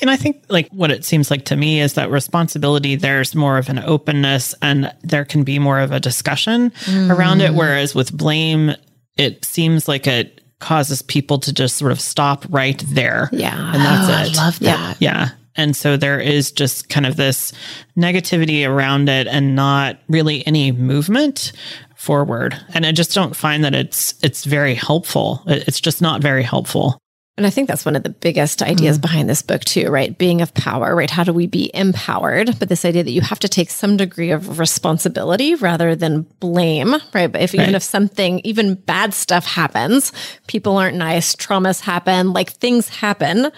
And 0.00 0.10
I 0.10 0.16
think 0.16 0.44
like 0.48 0.68
what 0.70 0.90
it 0.90 1.04
seems 1.04 1.30
like 1.30 1.46
to 1.46 1.56
me 1.56 1.80
is 1.80 1.94
that 1.94 2.10
responsibility, 2.10 2.96
there's 2.96 3.34
more 3.34 3.56
of 3.56 3.68
an 3.68 3.78
openness 3.78 4.54
and 4.60 4.92
there 5.02 5.24
can 5.24 5.42
be 5.42 5.58
more 5.58 5.80
of 5.80 5.90
a 5.90 6.00
discussion 6.00 6.70
mm. 6.70 7.16
around 7.16 7.40
it. 7.40 7.54
Whereas 7.54 7.94
with 7.94 8.12
blame, 8.14 8.72
it 9.16 9.44
seems 9.44 9.88
like 9.88 10.06
it 10.06 10.42
causes 10.60 11.02
people 11.02 11.38
to 11.38 11.52
just 11.52 11.76
sort 11.76 11.92
of 11.92 12.00
stop 12.00 12.44
right 12.50 12.82
there. 12.88 13.30
Yeah. 13.32 13.72
And 13.74 13.82
that's 13.82 14.08
oh, 14.08 14.12
it. 14.12 14.38
I 14.38 14.44
love 14.44 14.58
that. 14.60 14.96
Yeah. 15.00 15.12
yeah. 15.12 15.28
And 15.56 15.74
so 15.74 15.96
there 15.96 16.20
is 16.20 16.52
just 16.52 16.90
kind 16.90 17.06
of 17.06 17.16
this 17.16 17.52
negativity 17.96 18.68
around 18.68 19.08
it 19.08 19.26
and 19.26 19.56
not 19.56 19.98
really 20.08 20.46
any 20.46 20.70
movement 20.72 21.52
forward. 21.96 22.56
And 22.74 22.86
I 22.86 22.92
just 22.92 23.14
don't 23.14 23.34
find 23.34 23.64
that 23.64 23.74
it's 23.74 24.14
it's 24.22 24.44
very 24.44 24.74
helpful. 24.74 25.42
It's 25.46 25.80
just 25.80 26.00
not 26.00 26.22
very 26.22 26.42
helpful. 26.42 26.98
And 27.38 27.46
I 27.46 27.50
think 27.50 27.68
that's 27.68 27.84
one 27.84 27.96
of 27.96 28.02
the 28.02 28.10
biggest 28.10 28.62
ideas 28.62 28.98
mm. 28.98 29.02
behind 29.02 29.28
this 29.28 29.42
book 29.42 29.62
too, 29.62 29.90
right? 29.90 30.16
Being 30.16 30.40
of 30.40 30.54
power, 30.54 30.96
right? 30.96 31.10
How 31.10 31.22
do 31.22 31.34
we 31.34 31.46
be 31.46 31.70
empowered? 31.74 32.58
But 32.58 32.70
this 32.70 32.84
idea 32.84 33.04
that 33.04 33.10
you 33.10 33.20
have 33.20 33.38
to 33.40 33.48
take 33.48 33.68
some 33.68 33.98
degree 33.98 34.30
of 34.30 34.58
responsibility 34.58 35.54
rather 35.54 35.94
than 35.94 36.22
blame, 36.40 36.94
right? 37.12 37.30
But 37.30 37.42
if 37.42 37.52
right. 37.52 37.62
even 37.62 37.74
if 37.74 37.82
something, 37.82 38.40
even 38.40 38.74
bad 38.74 39.12
stuff 39.12 39.46
happens, 39.46 40.12
people 40.46 40.78
aren't 40.78 40.96
nice, 40.96 41.36
traumas 41.36 41.80
happen, 41.80 42.32
like 42.32 42.52
things 42.52 42.88
happen. 42.88 43.50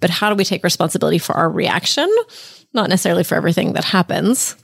But 0.00 0.08
how 0.08 0.30
do 0.30 0.34
we 0.34 0.44
take 0.44 0.64
responsibility 0.64 1.18
for 1.18 1.34
our 1.34 1.50
reaction? 1.50 2.10
Not 2.72 2.88
necessarily 2.88 3.24
for 3.24 3.34
everything 3.34 3.74
that 3.74 3.84
happens, 3.84 4.56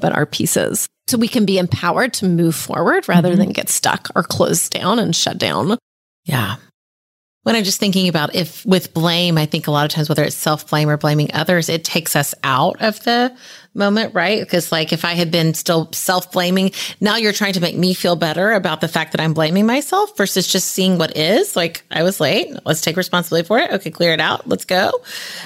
but 0.00 0.12
our 0.12 0.24
pieces 0.24 0.88
so 1.06 1.18
we 1.18 1.28
can 1.28 1.44
be 1.44 1.58
empowered 1.58 2.14
to 2.14 2.26
move 2.26 2.54
forward 2.54 3.08
rather 3.08 3.30
mm-hmm. 3.30 3.38
than 3.38 3.52
get 3.52 3.68
stuck 3.68 4.08
or 4.14 4.22
closed 4.22 4.72
down 4.72 4.98
and 4.98 5.14
shut 5.14 5.38
down. 5.38 5.76
Yeah. 6.24 6.56
When 7.42 7.54
I'm 7.54 7.64
just 7.64 7.78
thinking 7.78 8.08
about 8.08 8.34
if 8.34 8.64
with 8.64 8.94
blame, 8.94 9.36
I 9.36 9.44
think 9.44 9.66
a 9.66 9.70
lot 9.70 9.84
of 9.84 9.90
times, 9.90 10.08
whether 10.08 10.24
it's 10.24 10.34
self 10.34 10.70
blame 10.70 10.88
or 10.88 10.96
blaming 10.96 11.30
others, 11.34 11.68
it 11.68 11.84
takes 11.84 12.16
us 12.16 12.34
out 12.42 12.80
of 12.80 13.04
the 13.04 13.36
moment, 13.74 14.14
right? 14.14 14.40
Because 14.40 14.72
like 14.72 14.94
if 14.94 15.04
I 15.04 15.12
had 15.12 15.30
been 15.30 15.52
still 15.52 15.92
self 15.92 16.32
blaming, 16.32 16.70
now 17.02 17.16
you're 17.16 17.34
trying 17.34 17.52
to 17.52 17.60
make 17.60 17.76
me 17.76 17.92
feel 17.92 18.16
better 18.16 18.52
about 18.52 18.80
the 18.80 18.88
fact 18.88 19.12
that 19.12 19.20
I'm 19.20 19.34
blaming 19.34 19.66
myself 19.66 20.16
versus 20.16 20.46
just 20.46 20.70
seeing 20.70 20.96
what 20.96 21.18
is 21.18 21.54
like, 21.54 21.84
I 21.90 22.02
was 22.02 22.18
late. 22.18 22.50
Let's 22.64 22.80
take 22.80 22.96
responsibility 22.96 23.46
for 23.46 23.58
it. 23.58 23.70
Okay. 23.72 23.90
Clear 23.90 24.14
it 24.14 24.20
out. 24.20 24.48
Let's 24.48 24.64
go. 24.64 24.92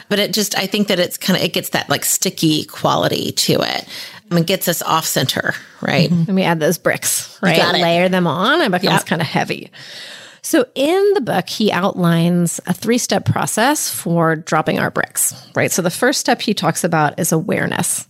But 0.08 0.20
it 0.20 0.32
just, 0.32 0.56
I 0.56 0.66
think 0.66 0.86
that 0.88 1.00
it's 1.00 1.16
kind 1.16 1.36
of, 1.36 1.42
it 1.42 1.52
gets 1.52 1.70
that 1.70 1.88
like 1.88 2.04
sticky 2.04 2.64
quality 2.66 3.32
to 3.32 3.54
it. 3.62 3.88
I 4.30 4.34
mean, 4.34 4.44
gets 4.44 4.68
us 4.68 4.82
off 4.82 5.06
center, 5.06 5.54
right? 5.80 6.10
And 6.10 6.34
we 6.34 6.42
add 6.42 6.60
those 6.60 6.78
bricks, 6.78 7.38
right? 7.42 7.72
Layer 7.72 8.08
them 8.08 8.26
on. 8.26 8.60
It 8.60 8.70
becomes 8.70 8.84
yep. 8.84 9.06
kind 9.06 9.22
of 9.22 9.28
heavy. 9.28 9.70
So, 10.42 10.66
in 10.74 11.12
the 11.14 11.20
book, 11.20 11.48
he 11.48 11.72
outlines 11.72 12.60
a 12.66 12.72
three 12.72 12.98
step 12.98 13.24
process 13.24 13.90
for 13.90 14.36
dropping 14.36 14.78
our 14.78 14.90
bricks, 14.90 15.34
right? 15.54 15.70
So, 15.70 15.82
the 15.82 15.90
first 15.90 16.20
step 16.20 16.40
he 16.40 16.54
talks 16.54 16.84
about 16.84 17.18
is 17.18 17.32
awareness. 17.32 18.08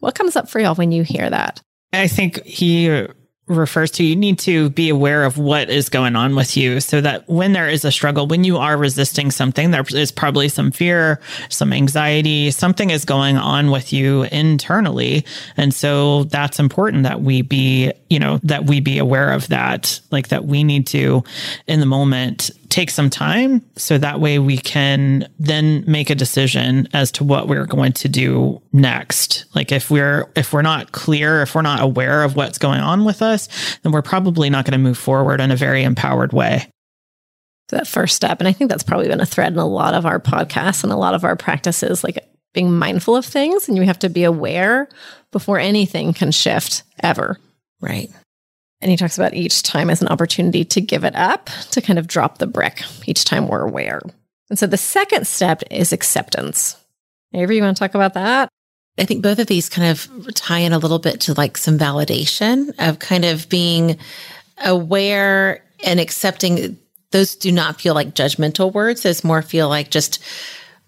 What 0.00 0.14
comes 0.14 0.36
up 0.36 0.48
for 0.48 0.60
y'all 0.60 0.74
when 0.74 0.92
you 0.92 1.02
hear 1.02 1.28
that? 1.28 1.60
I 1.92 2.08
think 2.08 2.44
he 2.44 3.06
refers 3.48 3.90
to 3.92 4.04
you 4.04 4.14
need 4.14 4.38
to 4.38 4.70
be 4.70 4.88
aware 4.88 5.24
of 5.24 5.38
what 5.38 5.70
is 5.70 5.88
going 5.88 6.16
on 6.16 6.34
with 6.34 6.56
you 6.56 6.80
so 6.80 7.00
that 7.00 7.28
when 7.28 7.52
there 7.52 7.68
is 7.68 7.84
a 7.84 7.90
struggle 7.90 8.26
when 8.26 8.44
you 8.44 8.56
are 8.58 8.76
resisting 8.76 9.30
something 9.30 9.70
there 9.70 9.84
is 9.90 10.12
probably 10.12 10.48
some 10.48 10.70
fear 10.70 11.20
some 11.48 11.72
anxiety 11.72 12.50
something 12.50 12.90
is 12.90 13.04
going 13.04 13.36
on 13.36 13.70
with 13.70 13.92
you 13.92 14.24
internally. 14.24 15.24
And 15.56 15.72
so 15.72 16.24
that's 16.24 16.58
important 16.58 17.04
that 17.04 17.22
we 17.22 17.42
be 17.42 17.92
you 18.10 18.18
know 18.18 18.38
that 18.42 18.66
we 18.66 18.80
be 18.80 18.98
aware 18.98 19.32
of 19.32 19.48
that 19.48 20.00
like 20.10 20.28
that 20.28 20.44
we 20.44 20.64
need 20.64 20.86
to 20.88 21.22
in 21.66 21.80
the 21.80 21.86
moment 21.86 22.50
take 22.68 22.90
some 22.90 23.08
time 23.08 23.64
so 23.76 23.96
that 23.98 24.20
way 24.20 24.38
we 24.38 24.58
can 24.58 25.28
then 25.38 25.84
make 25.86 26.10
a 26.10 26.14
decision 26.14 26.88
as 26.92 27.10
to 27.12 27.24
what 27.24 27.48
we're 27.48 27.66
going 27.66 27.92
to 27.92 28.08
do 28.08 28.60
next. 28.72 29.46
Like 29.54 29.72
if 29.72 29.90
we're 29.90 30.30
if 30.36 30.52
we're 30.52 30.62
not 30.62 30.92
clear, 30.92 31.42
if 31.42 31.54
we're 31.54 31.62
not 31.62 31.80
aware 31.80 32.22
of 32.22 32.36
what's 32.36 32.58
going 32.58 32.80
on 32.80 33.04
with 33.04 33.22
us, 33.22 33.48
then 33.82 33.92
we're 33.92 34.02
probably 34.02 34.50
not 34.50 34.64
going 34.64 34.72
to 34.72 34.78
move 34.78 34.98
forward 34.98 35.40
in 35.40 35.50
a 35.50 35.56
very 35.56 35.82
empowered 35.82 36.32
way. 36.32 36.70
That 37.70 37.86
first 37.86 38.16
step 38.16 38.40
and 38.40 38.48
I 38.48 38.52
think 38.52 38.70
that's 38.70 38.82
probably 38.82 39.08
been 39.08 39.20
a 39.20 39.26
thread 39.26 39.52
in 39.52 39.58
a 39.58 39.66
lot 39.66 39.94
of 39.94 40.06
our 40.06 40.20
podcasts 40.20 40.82
and 40.82 40.92
a 40.92 40.96
lot 40.96 41.14
of 41.14 41.24
our 41.24 41.36
practices 41.36 42.04
like 42.04 42.18
being 42.54 42.72
mindful 42.72 43.16
of 43.16 43.24
things 43.24 43.68
and 43.68 43.76
you 43.76 43.84
have 43.84 43.98
to 44.00 44.08
be 44.08 44.24
aware 44.24 44.88
before 45.32 45.58
anything 45.58 46.12
can 46.12 46.30
shift 46.30 46.82
ever. 47.02 47.38
Right. 47.80 48.10
And 48.80 48.90
he 48.90 48.96
talks 48.96 49.18
about 49.18 49.34
each 49.34 49.62
time 49.62 49.90
as 49.90 50.00
an 50.02 50.08
opportunity 50.08 50.64
to 50.66 50.80
give 50.80 51.04
it 51.04 51.16
up, 51.16 51.50
to 51.72 51.80
kind 51.80 51.98
of 51.98 52.06
drop 52.06 52.38
the 52.38 52.46
brick 52.46 52.82
each 53.06 53.24
time 53.24 53.48
we're 53.48 53.66
aware. 53.66 54.00
And 54.50 54.58
so 54.58 54.66
the 54.66 54.76
second 54.76 55.26
step 55.26 55.62
is 55.70 55.92
acceptance. 55.92 56.76
Avery, 57.34 57.56
you 57.56 57.62
want 57.62 57.76
to 57.76 57.80
talk 57.80 57.94
about 57.94 58.14
that? 58.14 58.48
I 58.98 59.04
think 59.04 59.22
both 59.22 59.38
of 59.38 59.46
these 59.46 59.68
kind 59.68 59.90
of 59.90 60.34
tie 60.34 60.58
in 60.58 60.72
a 60.72 60.78
little 60.78 60.98
bit 60.98 61.20
to 61.22 61.34
like 61.34 61.56
some 61.56 61.78
validation 61.78 62.74
of 62.78 62.98
kind 62.98 63.24
of 63.24 63.48
being 63.48 63.98
aware 64.64 65.62
and 65.84 66.00
accepting. 66.00 66.78
Those 67.10 67.36
do 67.36 67.52
not 67.52 67.80
feel 67.80 67.94
like 67.94 68.14
judgmental 68.14 68.72
words. 68.72 69.02
Those 69.02 69.24
more 69.24 69.42
feel 69.42 69.68
like 69.68 69.90
just 69.90 70.22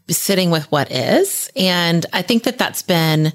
sitting 0.08 0.50
with 0.50 0.70
what 0.72 0.90
is. 0.90 1.50
And 1.54 2.04
I 2.12 2.22
think 2.22 2.42
that 2.44 2.58
that's 2.58 2.82
been 2.82 3.32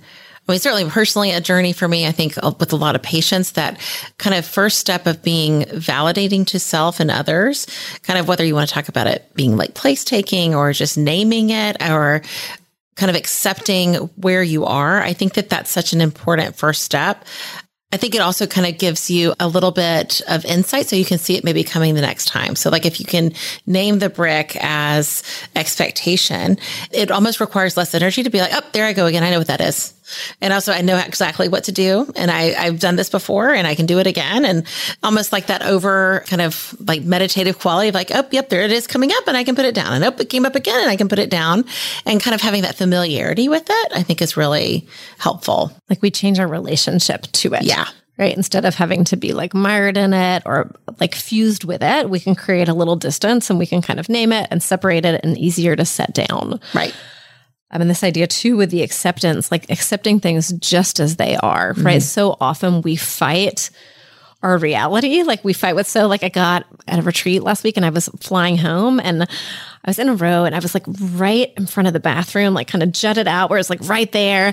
I 0.48 0.52
mean, 0.52 0.60
certainly 0.60 0.90
personally 0.90 1.32
a 1.32 1.42
journey 1.42 1.74
for 1.74 1.88
me. 1.88 2.06
I 2.06 2.12
think 2.12 2.38
uh, 2.38 2.54
with 2.60 2.72
a 2.72 2.76
lot 2.76 2.96
of 2.96 3.02
patients 3.02 3.54
that 3.54 3.80
kind 4.18 4.36
of 4.36 4.46
first 4.46 4.78
step 4.78 5.08
of 5.08 5.24
being 5.24 5.64
validating 5.64 6.46
to 6.48 6.60
self 6.60 7.00
and 7.00 7.10
others, 7.10 7.66
kind 8.04 8.20
of 8.20 8.28
whether 8.28 8.46
you 8.46 8.54
want 8.54 8.70
to 8.70 8.74
talk 8.74 8.88
about 8.88 9.08
it 9.08 9.34
being 9.34 9.58
like 9.58 9.74
place 9.74 10.04
taking 10.04 10.54
or 10.54 10.72
just 10.72 10.98
naming 10.98 11.50
it 11.50 11.82
or 11.82 12.22
kind 12.96 13.10
of 13.10 13.16
accepting 13.16 13.96
where 14.18 14.44
you 14.44 14.66
are. 14.66 15.02
I 15.02 15.14
think 15.14 15.34
that 15.34 15.50
that's 15.50 15.72
such 15.72 15.94
an 15.94 16.02
important 16.02 16.56
first 16.56 16.84
step. 16.84 17.26
I 17.92 17.98
think 17.98 18.14
it 18.14 18.22
also 18.22 18.46
kind 18.46 18.68
of 18.68 18.78
gives 18.78 19.10
you 19.10 19.34
a 19.40 19.48
little 19.48 19.72
bit 19.72 20.22
of 20.28 20.46
insight 20.46 20.88
so 20.88 20.96
you 20.96 21.06
can 21.06 21.18
see 21.18 21.38
it 21.38 21.44
maybe 21.44 21.64
coming 21.64 21.96
the 21.96 22.02
next 22.02 22.26
time. 22.26 22.56
So 22.56 22.70
like 22.70 22.86
if 22.86 23.00
you 23.00 23.06
can 23.06 23.34
name 23.66 24.00
the 24.00 24.10
brick 24.10 24.58
as 24.62 25.24
expectation, 25.56 26.60
it 26.92 27.10
almost 27.10 27.40
requires 27.40 27.78
less 27.78 27.96
energy 27.96 28.22
to 28.24 28.30
be 28.30 28.40
like, 28.40 28.52
oh, 28.54 28.62
there 28.74 28.86
I 28.86 28.94
go 28.94 29.08
again. 29.08 29.24
I 29.24 29.32
know 29.32 29.40
what 29.40 29.48
that 29.48 29.62
is. 29.62 29.95
And 30.42 30.54
also 30.54 30.72
I 30.72 30.82
know 30.82 30.98
exactly 30.98 31.48
what 31.48 31.66
to 31.66 31.72
do. 31.72 32.12
And 32.16 32.32
I, 32.32 32.54
I've 32.54 32.80
done 32.80 32.96
this 32.96 33.10
before 33.10 33.54
and 33.54 33.68
I 33.68 33.76
can 33.76 33.86
do 33.86 34.00
it 34.00 34.08
again. 34.08 34.46
And 34.46 34.66
almost 35.04 35.32
like 35.32 35.48
that 35.48 35.64
over 35.64 36.24
kind 36.28 36.42
of 36.42 36.76
like 36.88 37.04
meditative 37.04 37.60
quality 37.60 37.90
of 37.90 37.96
like, 37.96 38.12
oh, 38.14 38.28
yep, 38.32 38.50
there 38.50 38.62
it 38.62 38.72
is 38.72 38.88
coming 38.88 39.12
up 39.12 39.28
and 39.28 39.38
I 39.38 39.44
can 39.44 39.56
put 39.56 39.66
it 39.66 39.76
down. 39.76 39.94
And 39.94 40.04
oh, 40.04 40.14
it 40.20 40.30
came 40.30 40.46
up 40.46 40.56
again 40.56 40.80
and 40.80 40.90
I 40.90 40.96
can 40.96 41.10
put 41.10 41.20
it 41.20 41.30
down. 41.30 41.66
And 42.06 42.22
kind 42.22 42.36
of 42.36 42.42
having 42.42 42.64
that 42.64 42.76
familiarity 42.76 43.50
with 43.50 43.66
it, 43.70 43.92
I 43.94 44.04
think 44.04 44.22
is 44.22 44.38
really 44.38 44.88
helpful. 45.18 45.72
Like 45.90 46.02
we 46.02 46.12
change 46.12 46.40
our 46.40 46.48
relationship 46.48 47.24
to 47.34 47.54
it. 47.54 47.64
Yeah 47.64 47.88
right? 48.18 48.36
Instead 48.36 48.66
of 48.66 48.76
having 48.76 49.04
to 49.06 49.18
be 49.18 49.34
like 49.34 49.54
mired 49.54 49.98
in 49.98 50.14
it 50.14 50.44
or 50.46 50.72
like 51.00 51.16
fused 51.16 51.64
with 51.64 51.84
it, 51.84 52.10
we 52.10 52.20
can 52.20 52.36
create 52.36 52.70
a 52.70 52.74
little 52.74 52.96
distance 52.96 53.50
and 53.50 53.60
we 53.60 53.66
can 53.66 53.82
kind 53.82 54.00
of 54.00 54.10
name 54.10 54.32
it 54.32 54.48
and 54.52 54.64
separate 54.64 55.06
it 55.06 55.24
and 55.24 55.38
easier 55.38 55.76
to 55.76 55.86
set 55.86 56.14
down. 56.14 56.60
Right. 56.74 56.94
I 57.72 57.78
mean, 57.78 57.88
this 57.88 58.04
idea 58.04 58.28
too 58.28 58.58
with 58.58 58.70
the 58.70 58.84
acceptance, 58.84 59.52
like 59.52 59.70
accepting 59.70 60.20
things 60.20 60.54
just 60.54 61.00
as 61.00 61.16
they 61.16 61.36
are, 61.38 61.74
mm-hmm. 61.74 61.86
right? 61.86 62.02
So 62.02 62.38
often 62.40 62.82
we 62.82 62.96
fight 62.96 63.70
our 64.44 64.58
reality. 64.58 65.24
Like 65.24 65.44
we 65.44 65.54
fight 65.54 65.76
with 65.76 65.88
so 65.88 66.08
like 66.08 66.24
I 66.24 66.30
got 66.30 66.66
at 66.88 67.00
a 67.00 67.02
retreat 67.02 67.42
last 67.42 67.64
week 67.64 67.78
and 67.78 67.86
I 67.86 67.90
was 67.90 68.10
flying 68.20 68.58
home 68.58 69.00
and 69.00 69.28
I 69.86 69.90
was 69.90 70.00
in 70.00 70.10
a 70.10 70.16
row 70.16 70.46
and 70.46 70.56
I 70.56 70.60
was 70.60 70.74
like 70.74 70.84
right 70.88 71.54
in 71.56 71.68
front 71.68 71.86
of 71.86 71.94
the 71.94 72.00
bathroom, 72.00 72.56
like 72.56 72.68
kind 72.68 72.82
of 72.82 72.92
jutted 72.92 73.28
out 73.28 73.52
where 73.52 73.60
it's 73.60 73.70
like 73.70 73.88
right 73.88 74.12
there. 74.12 74.52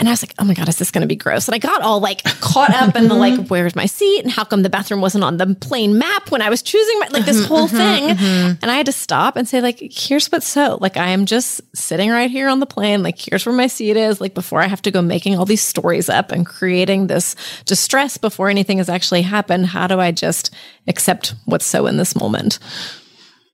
And 0.00 0.08
I 0.08 0.12
was 0.12 0.24
like, 0.24 0.34
oh 0.40 0.44
my 0.44 0.54
God, 0.54 0.68
is 0.68 0.76
this 0.76 0.90
going 0.90 1.02
to 1.02 1.06
be 1.06 1.14
gross? 1.14 1.46
And 1.46 1.54
I 1.54 1.58
got 1.58 1.82
all 1.82 2.00
like 2.00 2.24
caught 2.40 2.70
up 2.70 2.96
in 2.96 3.06
the 3.06 3.14
like, 3.14 3.34
mm-hmm. 3.34 3.44
where's 3.44 3.76
my 3.76 3.86
seat? 3.86 4.22
And 4.24 4.32
how 4.32 4.42
come 4.42 4.62
the 4.62 4.68
bathroom 4.68 5.00
wasn't 5.00 5.22
on 5.22 5.36
the 5.36 5.54
plane 5.54 5.96
map 5.96 6.32
when 6.32 6.42
I 6.42 6.50
was 6.50 6.62
choosing 6.62 6.98
my, 6.98 7.08
like 7.12 7.24
this 7.24 7.38
mm-hmm, 7.38 7.46
whole 7.46 7.68
thing? 7.68 8.08
Mm-hmm. 8.16 8.58
And 8.60 8.64
I 8.68 8.74
had 8.74 8.86
to 8.86 8.92
stop 8.92 9.36
and 9.36 9.46
say, 9.46 9.60
like, 9.60 9.78
here's 9.78 10.26
what's 10.26 10.48
so, 10.48 10.78
like, 10.80 10.96
I 10.96 11.10
am 11.10 11.24
just 11.24 11.60
sitting 11.76 12.10
right 12.10 12.28
here 12.28 12.48
on 12.48 12.58
the 12.58 12.66
plane. 12.66 13.04
Like, 13.04 13.16
here's 13.16 13.46
where 13.46 13.54
my 13.54 13.68
seat 13.68 13.96
is. 13.96 14.20
Like, 14.20 14.34
before 14.34 14.60
I 14.60 14.66
have 14.66 14.82
to 14.82 14.90
go 14.90 15.00
making 15.00 15.38
all 15.38 15.44
these 15.44 15.62
stories 15.62 16.08
up 16.08 16.32
and 16.32 16.44
creating 16.44 17.06
this 17.06 17.36
distress 17.66 18.16
before 18.16 18.50
anything 18.50 18.78
has 18.78 18.88
actually 18.88 19.22
happened, 19.22 19.66
how 19.66 19.86
do 19.86 20.00
I 20.00 20.10
just 20.10 20.52
accept 20.88 21.36
what's 21.44 21.66
so 21.66 21.86
in 21.86 21.96
this 21.96 22.16
moment? 22.16 22.58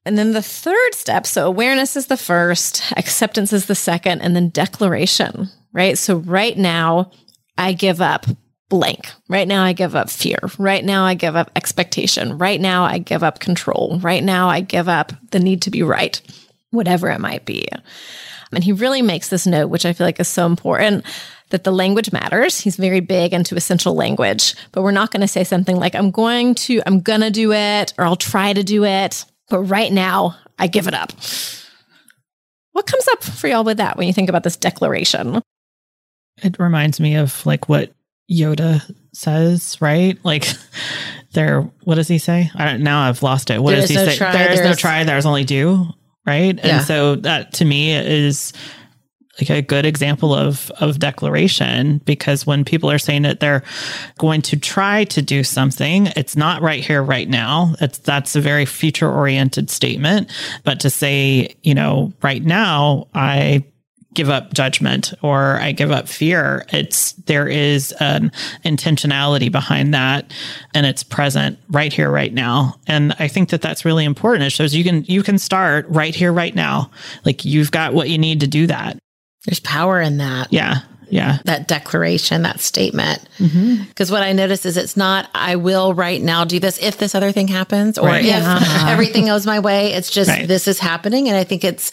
And 0.09 0.17
then 0.17 0.31
the 0.31 0.41
third 0.41 0.95
step 0.95 1.27
so 1.27 1.45
awareness 1.45 1.95
is 1.95 2.07
the 2.07 2.17
first, 2.17 2.81
acceptance 2.97 3.53
is 3.53 3.67
the 3.67 3.75
second, 3.75 4.21
and 4.21 4.35
then 4.35 4.49
declaration, 4.49 5.49
right? 5.71 5.99
So 5.99 6.15
right 6.15 6.57
now, 6.57 7.11
I 7.59 7.73
give 7.73 8.01
up 8.01 8.25
blank. 8.69 9.11
Right 9.27 9.47
now, 9.47 9.63
I 9.63 9.73
give 9.73 9.95
up 9.95 10.09
fear. 10.09 10.39
Right 10.57 10.83
now, 10.83 11.05
I 11.05 11.13
give 11.13 11.35
up 11.35 11.51
expectation. 11.55 12.39
Right 12.39 12.59
now, 12.59 12.85
I 12.85 12.97
give 12.97 13.21
up 13.21 13.39
control. 13.39 13.99
Right 14.01 14.23
now, 14.23 14.49
I 14.49 14.61
give 14.61 14.89
up 14.89 15.13
the 15.29 15.37
need 15.37 15.61
to 15.61 15.69
be 15.69 15.83
right, 15.83 16.19
whatever 16.71 17.11
it 17.11 17.19
might 17.19 17.45
be. 17.45 17.67
And 18.51 18.63
he 18.63 18.71
really 18.71 19.03
makes 19.03 19.29
this 19.29 19.45
note, 19.45 19.67
which 19.67 19.85
I 19.85 19.93
feel 19.93 20.07
like 20.07 20.19
is 20.19 20.27
so 20.27 20.47
important 20.47 21.05
that 21.51 21.65
the 21.65 21.71
language 21.71 22.11
matters. 22.11 22.59
He's 22.59 22.77
very 22.77 22.99
big 22.99 23.31
into 23.31 23.55
essential 23.55 23.93
language, 23.93 24.55
but 24.71 24.81
we're 24.81 24.89
not 24.89 25.11
going 25.11 25.21
to 25.21 25.27
say 25.27 25.43
something 25.43 25.75
like, 25.75 25.93
I'm 25.93 26.09
going 26.09 26.55
to, 26.55 26.81
I'm 26.87 26.99
going 26.99 27.21
to 27.21 27.29
do 27.29 27.53
it, 27.53 27.93
or 27.99 28.05
I'll 28.05 28.15
try 28.15 28.53
to 28.53 28.63
do 28.63 28.85
it. 28.85 29.23
But 29.49 29.63
right 29.63 29.91
now, 29.91 30.35
I 30.57 30.67
give 30.67 30.87
it 30.87 30.93
up. 30.93 31.11
What 32.73 32.85
comes 32.85 33.07
up 33.09 33.23
for 33.23 33.47
y'all 33.47 33.63
with 33.63 33.77
that 33.77 33.97
when 33.97 34.07
you 34.07 34.13
think 34.13 34.29
about 34.29 34.43
this 34.43 34.55
declaration? 34.55 35.41
It 36.41 36.59
reminds 36.59 36.99
me 36.99 37.15
of 37.15 37.45
like 37.45 37.67
what 37.67 37.91
Yoda 38.31 38.81
says, 39.13 39.81
right? 39.81 40.17
Like 40.23 40.47
there 41.33 41.61
what 41.83 41.95
does 41.95 42.07
he 42.07 42.17
say? 42.19 42.51
I 42.55 42.65
don't 42.65 42.83
now 42.83 43.01
I've 43.01 43.23
lost 43.23 43.49
it. 43.49 43.61
What 43.61 43.75
does 43.75 43.89
he 43.89 43.95
no 43.95 44.05
say? 44.05 44.15
Try, 44.15 44.31
there 44.31 44.51
is 44.51 44.61
no 44.61 44.73
try, 44.73 45.03
there's 45.03 45.25
only 45.25 45.43
do, 45.43 45.87
right? 46.25 46.57
Yeah. 46.57 46.77
And 46.77 46.85
so 46.85 47.15
that 47.17 47.53
to 47.53 47.65
me 47.65 47.93
is 47.93 48.53
like 49.39 49.49
a 49.49 49.61
good 49.61 49.85
example 49.85 50.33
of 50.33 50.71
of 50.79 50.99
declaration 50.99 51.99
because 52.05 52.45
when 52.45 52.65
people 52.65 52.91
are 52.91 52.97
saying 52.97 53.23
that 53.23 53.39
they're 53.39 53.63
going 54.17 54.41
to 54.41 54.57
try 54.57 55.03
to 55.05 55.21
do 55.21 55.43
something 55.43 56.07
it's 56.15 56.35
not 56.35 56.61
right 56.61 56.83
here 56.83 57.01
right 57.01 57.29
now 57.29 57.73
it's 57.81 57.97
that's 57.99 58.35
a 58.35 58.41
very 58.41 58.65
future 58.65 59.11
oriented 59.11 59.69
statement 59.69 60.31
but 60.63 60.79
to 60.79 60.89
say 60.89 61.55
you 61.63 61.73
know 61.73 62.11
right 62.21 62.43
now 62.43 63.07
i 63.13 63.63
give 64.13 64.29
up 64.29 64.53
judgment 64.53 65.13
or 65.21 65.57
I 65.61 65.71
give 65.71 65.91
up 65.91 66.07
fear. 66.07 66.65
It's 66.69 67.13
there 67.13 67.47
is 67.47 67.91
an 67.99 68.31
intentionality 68.65 69.51
behind 69.51 69.93
that 69.93 70.31
and 70.73 70.85
it's 70.85 71.03
present 71.03 71.59
right 71.69 71.93
here 71.93 72.09
right 72.09 72.33
now. 72.33 72.75
And 72.87 73.13
I 73.19 73.27
think 73.27 73.49
that 73.49 73.61
that's 73.61 73.85
really 73.85 74.05
important. 74.05 74.45
It 74.45 74.51
shows 74.51 74.73
you 74.73 74.83
can 74.83 75.03
you 75.05 75.23
can 75.23 75.37
start 75.37 75.85
right 75.89 76.15
here 76.15 76.33
right 76.33 76.55
now. 76.55 76.91
Like 77.23 77.45
you've 77.45 77.71
got 77.71 77.93
what 77.93 78.09
you 78.09 78.17
need 78.17 78.39
to 78.39 78.47
do 78.47 78.67
that. 78.67 78.97
There's 79.45 79.59
power 79.59 79.99
in 80.01 80.17
that. 80.17 80.51
Yeah. 80.51 80.79
Yeah. 81.09 81.39
That 81.45 81.67
declaration, 81.67 82.43
that 82.43 82.59
statement. 82.59 83.27
Mm-hmm. 83.39 83.83
Because 83.85 84.11
what 84.11 84.21
I 84.21 84.31
notice 84.33 84.63
is 84.65 84.77
it's 84.77 84.95
not, 84.95 85.27
I 85.33 85.55
will 85.55 85.93
right 85.95 86.21
now 86.21 86.45
do 86.45 86.59
this 86.59 86.77
if 86.79 86.97
this 86.99 87.15
other 87.15 87.31
thing 87.31 87.47
happens 87.47 87.97
or 87.97 88.07
Right. 88.07 88.21
if 88.21 88.27
Yeah. 88.27 88.57
Uh-huh. 88.57 88.87
everything 88.91 89.25
goes 89.25 89.45
my 89.47 89.59
way. 89.59 89.93
It's 89.93 90.11
just, 90.11 90.29
Right. 90.29 90.47
this 90.47 90.67
is 90.67 90.77
happening. 90.79 91.27
And 91.27 91.35
I 91.35 91.43
think 91.43 91.63
it's 91.63 91.91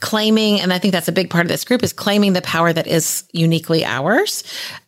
claiming, 0.00 0.60
and 0.60 0.72
I 0.72 0.78
think 0.80 0.90
that's 0.92 1.06
a 1.06 1.12
big 1.12 1.30
part 1.30 1.44
of 1.44 1.48
this 1.48 1.64
group 1.64 1.82
is 1.84 1.92
claiming 1.92 2.32
the 2.32 2.42
power 2.42 2.72
that 2.72 2.88
is 2.88 3.22
uniquely 3.32 3.84
ours 3.84 4.42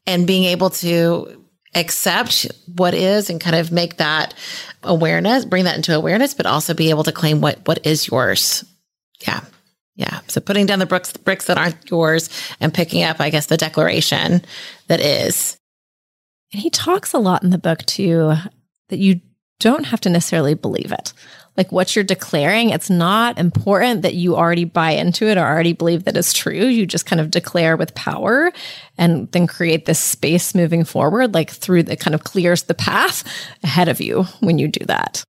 and 0.07 0.27
being 0.27 0.45
able 0.45 0.71
to 0.71 1.45
accept 1.77 2.47
what 2.75 2.95
is 2.95 3.31
and 3.31 3.41
kind 3.41 3.55
of 3.55 3.71
make 3.71 3.99
that 3.99 4.35
awareness, 4.83 5.45
bring 5.45 5.65
that 5.65 5.77
into 5.77 5.95
awareness, 5.95 6.35
but 6.35 6.47
also 6.47 6.75
be 6.75 6.91
able 6.91 7.05
to 7.05 7.13
claim 7.13 7.41
what, 7.41 7.61
what 7.67 7.87
is 7.87 8.09
yours. 8.09 8.65
Yeah. 9.21 9.41
Yeah. 9.99 10.21
So 10.29 10.41
putting 10.41 10.65
down 10.65 10.79
the 10.79 10.87
bricks, 10.87 11.11
the 11.11 11.19
bricks 11.19 11.47
that 11.47 11.59
aren't 11.59 11.91
yours 11.91 12.31
and 12.61 12.73
picking 12.73 13.03
up, 13.03 13.21
I 13.21 13.31
guess, 13.31 13.47
the 13.47 13.57
declaration 13.57 14.43
that 14.87 15.01
is. 15.01 15.59
And 16.53 16.63
he 16.63 16.71
talks 16.71 17.13
a 17.13 17.19
lot 17.19 17.43
in 17.43 17.51
the 17.51 17.59
book 17.59 17.85
too 17.85 18.35
that 18.91 18.99
you 18.99 19.21
don't 19.59 19.87
have 19.87 20.01
to 20.03 20.09
necessarily 20.09 20.55
believe 20.55 20.93
it. 20.93 21.13
Like 21.57 21.73
what 21.73 21.97
you're 21.97 22.05
declaring, 22.05 22.71
it's 22.71 22.89
not 22.89 23.37
important 23.39 24.03
that 24.03 24.15
you 24.15 24.37
already 24.37 24.65
buy 24.65 24.93
into 24.93 25.27
it 25.27 25.37
or 25.37 25.45
already 25.45 25.73
believe 25.73 26.05
that 26.05 26.17
it's 26.17 26.33
true. 26.33 26.67
You 26.67 26.87
just 26.87 27.05
kind 27.05 27.21
of 27.21 27.33
declare 27.33 27.77
with 27.77 27.97
power 27.97 28.53
and 28.97 29.31
then 29.33 29.49
create 29.49 29.85
this 29.85 29.99
space 29.99 30.55
moving 30.55 30.85
forward, 30.85 31.35
like 31.35 31.51
through 31.51 31.83
that 31.83 31.99
kind 31.99 32.15
of 32.15 32.23
clears 32.23 32.63
the 32.63 32.75
path 32.75 33.25
ahead 33.65 33.89
of 33.89 34.01
you 34.01 34.23
when 34.39 34.61
you 34.61 34.69
do 34.69 34.85
that. 34.87 35.25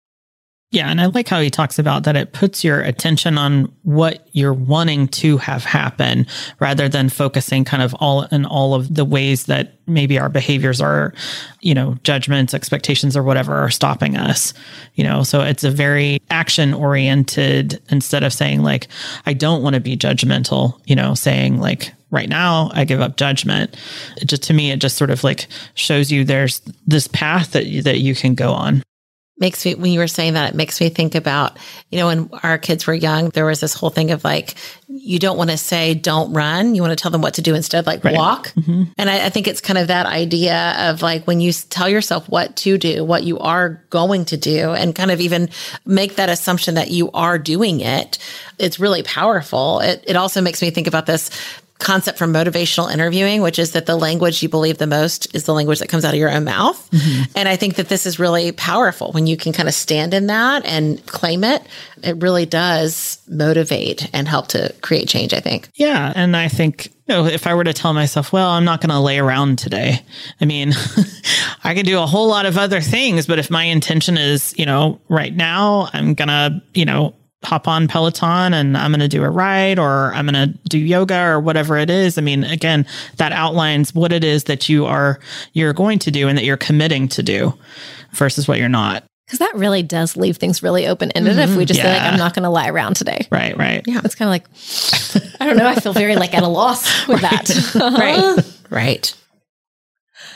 Yeah. 0.71 0.89
And 0.91 1.01
I 1.01 1.07
like 1.07 1.27
how 1.27 1.41
he 1.41 1.49
talks 1.49 1.79
about 1.79 2.03
that 2.03 2.15
it 2.15 2.31
puts 2.31 2.63
your 2.63 2.79
attention 2.81 3.39
on 3.39 3.73
what 3.81 4.27
you're 4.33 4.53
wanting 4.53 5.07
to 5.07 5.37
have 5.37 5.63
happen 5.63 6.27
rather 6.59 6.87
than 6.87 7.09
focusing 7.09 7.65
kind 7.65 7.81
of 7.81 7.95
all 7.95 8.23
in 8.25 8.45
all 8.45 8.75
of 8.75 8.93
the 8.93 9.03
ways 9.03 9.47
that 9.47 9.79
maybe 9.87 10.19
our 10.19 10.29
behaviors 10.29 10.79
are, 10.79 11.11
you 11.61 11.73
know, 11.73 11.97
judgments, 12.03 12.53
expectations, 12.53 13.17
or 13.17 13.23
whatever 13.23 13.55
are 13.55 13.71
stopping 13.71 14.15
us. 14.15 14.53
You 14.93 15.03
know, 15.05 15.23
so 15.23 15.41
it's 15.41 15.63
a 15.63 15.71
very 15.71 16.21
action 16.29 16.75
oriented 16.75 17.81
instead 17.89 18.21
of 18.23 18.31
saying, 18.31 18.61
like, 18.61 18.89
I 19.25 19.33
don't 19.33 19.63
want 19.63 19.73
to 19.73 19.79
be 19.79 19.97
judgmental, 19.97 20.79
you 20.85 20.95
know, 20.95 21.15
saying, 21.15 21.59
like, 21.59 21.93
right 22.11 22.29
now 22.29 22.69
I 22.73 22.85
give 22.85 23.01
up 23.01 23.17
judgment. 23.17 23.75
It 24.17 24.25
just 24.25 24.43
to 24.43 24.53
me, 24.53 24.69
it 24.69 24.77
just 24.77 24.97
sort 24.97 25.09
of 25.09 25.23
like 25.23 25.47
shows 25.73 26.11
you 26.11 26.23
there's 26.23 26.61
this 26.85 27.07
path 27.07 27.51
that 27.51 27.65
you, 27.65 27.81
that 27.83 27.99
you 27.99 28.13
can 28.13 28.35
go 28.35 28.51
on. 28.51 28.83
Makes 29.39 29.65
me 29.65 29.75
when 29.75 29.91
you 29.91 29.99
were 29.99 30.07
saying 30.07 30.33
that 30.33 30.49
it 30.49 30.55
makes 30.55 30.79
me 30.81 30.89
think 30.89 31.15
about 31.15 31.57
you 31.89 31.99
know 31.99 32.07
when 32.07 32.29
our 32.43 32.57
kids 32.57 32.85
were 32.85 32.93
young 32.93 33.29
there 33.29 33.45
was 33.45 33.59
this 33.59 33.73
whole 33.73 33.89
thing 33.89 34.11
of 34.11 34.23
like 34.23 34.55
you 35.01 35.17
don't 35.17 35.37
want 35.37 35.49
to 35.49 35.57
say 35.57 35.93
don't 35.93 36.33
run. 36.33 36.75
You 36.75 36.81
want 36.81 36.97
to 36.97 37.01
tell 37.01 37.11
them 37.11 37.21
what 37.21 37.35
to 37.35 37.41
do 37.41 37.55
instead 37.55 37.85
like 37.85 38.03
walk. 38.03 38.49
Mm-hmm. 38.49 38.83
And 38.97 39.09
I, 39.09 39.27
I 39.27 39.29
think 39.29 39.47
it's 39.47 39.61
kind 39.61 39.77
of 39.77 39.87
that 39.87 40.05
idea 40.05 40.75
of 40.89 41.01
like 41.01 41.25
when 41.25 41.39
you 41.39 41.51
tell 41.53 41.87
yourself 41.87 42.27
what 42.27 42.55
to 42.57 42.77
do 42.77 43.03
what 43.03 43.23
you 43.23 43.39
are 43.39 43.83
going 43.89 44.25
to 44.25 44.37
do 44.37 44.71
and 44.71 44.95
kind 44.95 45.11
of 45.11 45.21
even 45.21 45.49
make 45.85 46.15
that 46.15 46.29
assumption 46.29 46.75
that 46.75 46.91
you 46.91 47.11
are 47.11 47.39
doing 47.39 47.79
it 47.79 48.19
it's 48.59 48.79
really 48.79 49.03
powerful. 49.03 49.79
It, 49.79 50.03
it 50.05 50.15
also 50.15 50.41
makes 50.41 50.61
me 50.61 50.69
think 50.69 50.87
about 50.87 51.05
this 51.05 51.31
concept 51.79 52.17
from 52.17 52.33
motivational 52.33 52.91
interviewing, 52.91 53.41
which 53.41 53.57
is 53.57 53.71
that 53.71 53.85
the 53.85 53.95
language 53.95 54.43
you 54.43 54.49
believe 54.49 54.77
the 54.77 54.87
most 54.87 55.33
is 55.33 55.45
the 55.45 55.53
language 55.53 55.79
that 55.79 55.87
comes 55.87 56.03
out 56.03 56.13
of 56.13 56.19
your 56.19 56.29
own 56.29 56.43
mouth. 56.43 56.89
Mm-hmm. 56.91 57.23
And 57.35 57.47
I 57.47 57.55
think 57.55 57.75
that 57.75 57.87
this 57.87 58.05
is 58.05 58.19
really 58.19 58.51
powerful 58.51 59.11
when 59.13 59.27
you 59.27 59.37
can 59.37 59.53
kind 59.53 59.67
of 59.67 59.73
stand 59.73 60.13
in 60.13 60.27
that 60.27 60.65
and 60.65 61.03
claim 61.05 61.43
it. 61.43 61.63
It 62.03 62.21
really 62.21 62.45
does 62.45 63.19
motivate 63.27 64.09
and 64.13 64.27
help 64.27 64.49
to 64.49 64.73
create 64.81 65.07
change, 65.07 65.33
I 65.33 65.39
think. 65.39 65.69
Yeah. 65.75 66.11
And 66.15 66.35
I 66.35 66.49
think, 66.49 66.87
you 67.07 67.15
know, 67.15 67.25
if 67.25 67.47
I 67.47 67.53
were 67.53 67.63
to 67.63 67.73
tell 67.73 67.93
myself, 67.93 68.33
well, 68.33 68.49
I'm 68.49 68.65
not 68.65 68.81
going 68.81 68.89
to 68.89 68.99
lay 68.99 69.17
around 69.17 69.57
today, 69.57 70.03
I 70.41 70.45
mean, 70.45 70.73
I 71.63 71.73
can 71.73 71.85
do 71.85 71.99
a 71.99 72.05
whole 72.05 72.27
lot 72.27 72.45
of 72.45 72.57
other 72.57 72.81
things, 72.81 73.25
but 73.25 73.39
if 73.39 73.49
my 73.49 73.63
intention 73.63 74.17
is, 74.17 74.53
you 74.57 74.65
know, 74.65 74.99
right 75.07 75.33
now, 75.33 75.89
I'm 75.93 76.13
going 76.13 76.27
to, 76.27 76.61
you 76.73 76.85
know, 76.85 77.15
hop 77.43 77.67
on 77.67 77.87
Peloton 77.87 78.53
and 78.53 78.77
I'm 78.77 78.91
going 78.91 78.99
to 78.99 79.07
do 79.07 79.23
a 79.23 79.29
ride 79.29 79.79
or 79.79 80.13
I'm 80.13 80.27
going 80.27 80.51
to 80.51 80.57
do 80.67 80.77
yoga 80.77 81.21
or 81.21 81.39
whatever 81.39 81.77
it 81.77 81.89
is. 81.89 82.17
I 82.17 82.21
mean, 82.21 82.43
again, 82.43 82.85
that 83.17 83.31
outlines 83.31 83.95
what 83.95 84.11
it 84.11 84.23
is 84.23 84.45
that 84.45 84.67
you 84.67 84.85
are, 84.85 85.19
you're 85.53 85.73
going 85.73 85.99
to 85.99 86.11
do 86.11 86.27
and 86.27 86.37
that 86.37 86.43
you're 86.43 86.57
committing 86.57 87.07
to 87.09 87.23
do 87.23 87.57
versus 88.11 88.47
what 88.47 88.57
you're 88.57 88.67
not. 88.67 89.03
Because 89.25 89.39
that 89.39 89.55
really 89.55 89.83
does 89.83 90.17
leave 90.17 90.37
things 90.37 90.63
really 90.63 90.87
open 90.87 91.11
ended 91.11 91.37
if 91.37 91.51
we 91.51 91.57
mm-hmm. 91.57 91.65
just 91.65 91.81
say, 91.81 91.93
like, 91.93 92.01
I'm 92.01 92.17
not 92.17 92.33
going 92.33 92.43
to 92.43 92.49
lie 92.49 92.67
around 92.67 92.95
today. 92.95 93.27
Right. 93.31 93.55
Right. 93.55 93.83
Yeah. 93.85 94.01
It's 94.03 94.15
kind 94.15 94.27
of 94.27 94.31
like, 94.31 95.39
I 95.39 95.45
don't 95.45 95.55
know. 95.55 95.67
I 95.67 95.75
feel 95.75 95.93
very 95.93 96.15
like 96.15 96.33
at 96.33 96.41
a 96.41 96.47
loss 96.47 97.07
with 97.07 97.21
that. 97.21 97.49
Right. 97.75 98.43
right. 98.69 99.15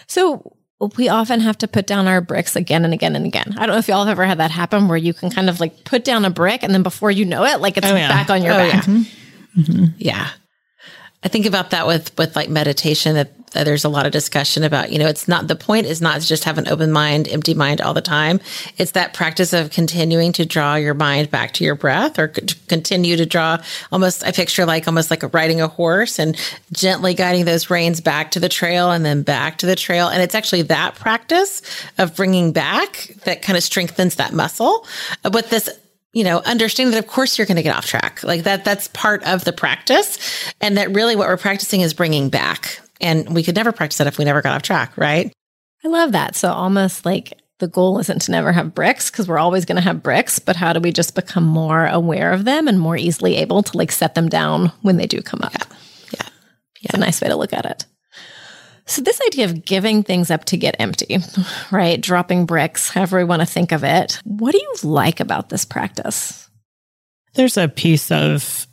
So 0.06 0.58
we 0.98 1.10
often 1.10 1.40
have 1.42 1.58
to 1.60 1.68
put 1.68 1.88
down 1.88 2.08
our 2.08 2.22
bricks 2.22 2.56
again 2.56 2.84
and 2.86 2.94
again 2.94 3.16
and 3.16 3.26
again. 3.26 3.54
I 3.58 3.66
don't 3.66 3.76
know 3.76 3.80
if 3.80 3.88
y'all 3.88 4.06
have 4.06 4.12
ever 4.12 4.26
had 4.26 4.38
that 4.40 4.52
happen 4.52 4.88
where 4.88 4.98
you 4.98 5.14
can 5.14 5.30
kind 5.30 5.50
of 5.50 5.60
like 5.60 5.84
put 5.84 6.04
down 6.04 6.26
a 6.26 6.30
brick 6.30 6.64
and 6.64 6.74
then 6.74 6.84
before 6.84 7.12
you 7.12 7.26
know 7.26 7.44
it, 7.46 7.60
like 7.60 7.78
it's 7.78 7.88
Oh, 7.88 7.96
yeah. 7.96 8.08
back 8.10 8.30
on 8.30 8.44
your 8.44 8.54
Oh, 8.54 8.58
back. 8.58 8.84
Mm-hmm. 8.86 9.62
Mm-hmm. 9.62 9.86
Yeah. 9.98 10.30
I 11.24 11.28
think 11.28 11.46
about 11.46 11.70
that 11.72 11.88
with 11.88 12.18
with 12.18 12.36
like 12.36 12.50
meditation 12.50 13.16
that, 13.16 13.32
that 13.36 13.43
there's 13.54 13.86
a 13.86 13.90
lot 13.90 14.06
of 14.06 14.12
discussion 14.12 14.64
about, 14.64 14.92
you 14.92 15.00
know, 15.00 15.08
it's 15.08 15.28
not 15.28 15.48
the 15.48 15.56
point 15.56 15.86
is 15.86 16.02
not 16.02 16.22
to 16.22 16.28
just 16.28 16.44
have 16.44 16.58
an 16.58 16.68
open 16.68 16.92
mind, 16.92 17.28
empty 17.28 17.54
mind 17.54 17.82
all 17.82 17.94
the 17.94 18.02
time. 18.02 18.40
It's 18.78 18.92
that 18.92 19.14
practice 19.14 19.54
of 19.54 19.70
continuing 19.70 20.32
to 20.34 20.46
draw 20.46 20.76
your 20.76 20.94
mind 20.94 21.30
back 21.30 21.54
to 21.54 21.64
your 21.64 21.76
breath 21.76 22.18
or 22.18 22.28
continue 22.28 23.16
to 23.18 23.26
draw 23.26 23.58
almost 23.92 24.26
I 24.26 24.32
picture 24.32 24.66
like 24.66 24.88
almost 24.88 25.10
like 25.10 25.34
riding 25.34 25.62
a 25.62 25.68
horse 25.68 26.20
and 26.20 26.36
gently 26.72 27.14
guiding 27.14 27.46
those 27.46 27.70
reins 27.70 28.02
back 28.02 28.32
to 28.32 28.40
the 28.40 28.50
trail 28.50 28.92
and 28.92 29.06
then 29.06 29.22
back 29.22 29.60
to 29.60 29.66
the 29.66 29.76
trail 29.76 30.08
and 30.08 30.22
it's 30.22 30.36
actually 30.36 30.64
that 30.64 30.96
practice 30.96 31.62
of 31.98 32.16
bringing 32.16 32.52
back 32.52 33.12
that 33.26 33.42
kind 33.42 33.58
of 33.58 33.64
strengthens 33.64 34.16
that 34.16 34.34
muscle. 34.34 34.88
But 35.22 35.50
this 35.50 35.70
you 36.14 36.24
know, 36.24 36.40
understanding 36.46 36.92
that 36.92 37.04
of 37.04 37.08
course 37.08 37.38
you're 37.38 37.48
going 37.48 37.58
to 37.58 37.64
get 37.64 37.76
off 37.76 37.88
track. 37.88 38.24
Like 38.24 38.44
that, 38.44 38.64
that's 38.64 38.88
part 38.90 39.24
of 39.24 39.44
the 39.44 39.52
practice. 39.52 40.18
And 40.62 40.78
that 40.78 40.92
really 40.92 41.16
what 41.16 41.28
we're 41.28 41.38
practicing 41.38 41.82
is 41.82 41.94
bringing 41.94 42.30
back. 42.30 42.80
And 43.04 43.36
we 43.36 43.44
could 43.44 43.56
never 43.56 43.72
practice 43.72 44.00
that 44.00 44.08
if 44.08 44.18
we 44.18 44.26
never 44.26 44.42
got 44.42 44.56
off 44.56 44.64
track, 44.64 44.98
right? 44.98 45.32
I 45.84 45.88
love 45.88 46.14
that. 46.14 46.36
So 46.36 46.52
almost 46.52 47.06
like 47.06 47.40
the 47.60 47.68
goal 47.68 48.00
isn't 48.00 48.24
to 48.24 48.32
never 48.32 48.52
have 48.52 48.74
bricks 48.74 49.12
because 49.12 49.28
we're 49.28 49.38
always 49.38 49.66
going 49.66 49.76
to 49.76 49.82
have 49.82 50.02
bricks, 50.02 50.40
but 50.40 50.56
how 50.56 50.74
do 50.74 50.80
we 50.80 50.92
just 50.92 51.14
become 51.14 51.44
more 51.44 51.86
aware 51.86 52.32
of 52.32 52.46
them 52.46 52.68
and 52.68 52.80
more 52.80 52.98
easily 52.98 53.36
able 53.36 53.62
to 53.64 53.78
like 53.78 53.92
set 53.92 54.16
them 54.16 54.30
down 54.30 54.72
when 54.82 54.98
they 54.98 55.06
do 55.06 55.22
come 55.22 55.42
up? 55.44 55.54
Yeah. 56.14 56.28
It's 56.82 56.94
a 56.96 56.98
nice 56.98 57.22
way 57.22 57.28
to 57.28 57.36
look 57.36 57.54
at 57.54 57.66
it. 57.66 57.86
So, 58.86 59.02
this 59.02 59.22
idea 59.28 59.46
of 59.46 59.64
giving 59.64 60.04
things 60.04 60.30
up 60.30 60.44
to 60.46 60.58
get 60.58 60.76
empty, 60.78 61.20
right? 61.72 62.02
Dropping 62.02 62.46
bricks, 62.46 62.90
however 62.90 63.18
we 63.18 63.24
want 63.24 63.42
to 63.42 63.46
think 63.46 63.72
of 63.72 63.86
it. 63.86 64.20
What 64.26 64.52
do 64.52 64.58
you 64.58 64.74
like 64.84 65.22
about 65.22 65.48
this 65.48 65.64
practice? 65.64 66.44
there's 67.34 67.58
a 67.58 67.68
piece 67.68 68.12
of 68.12 68.68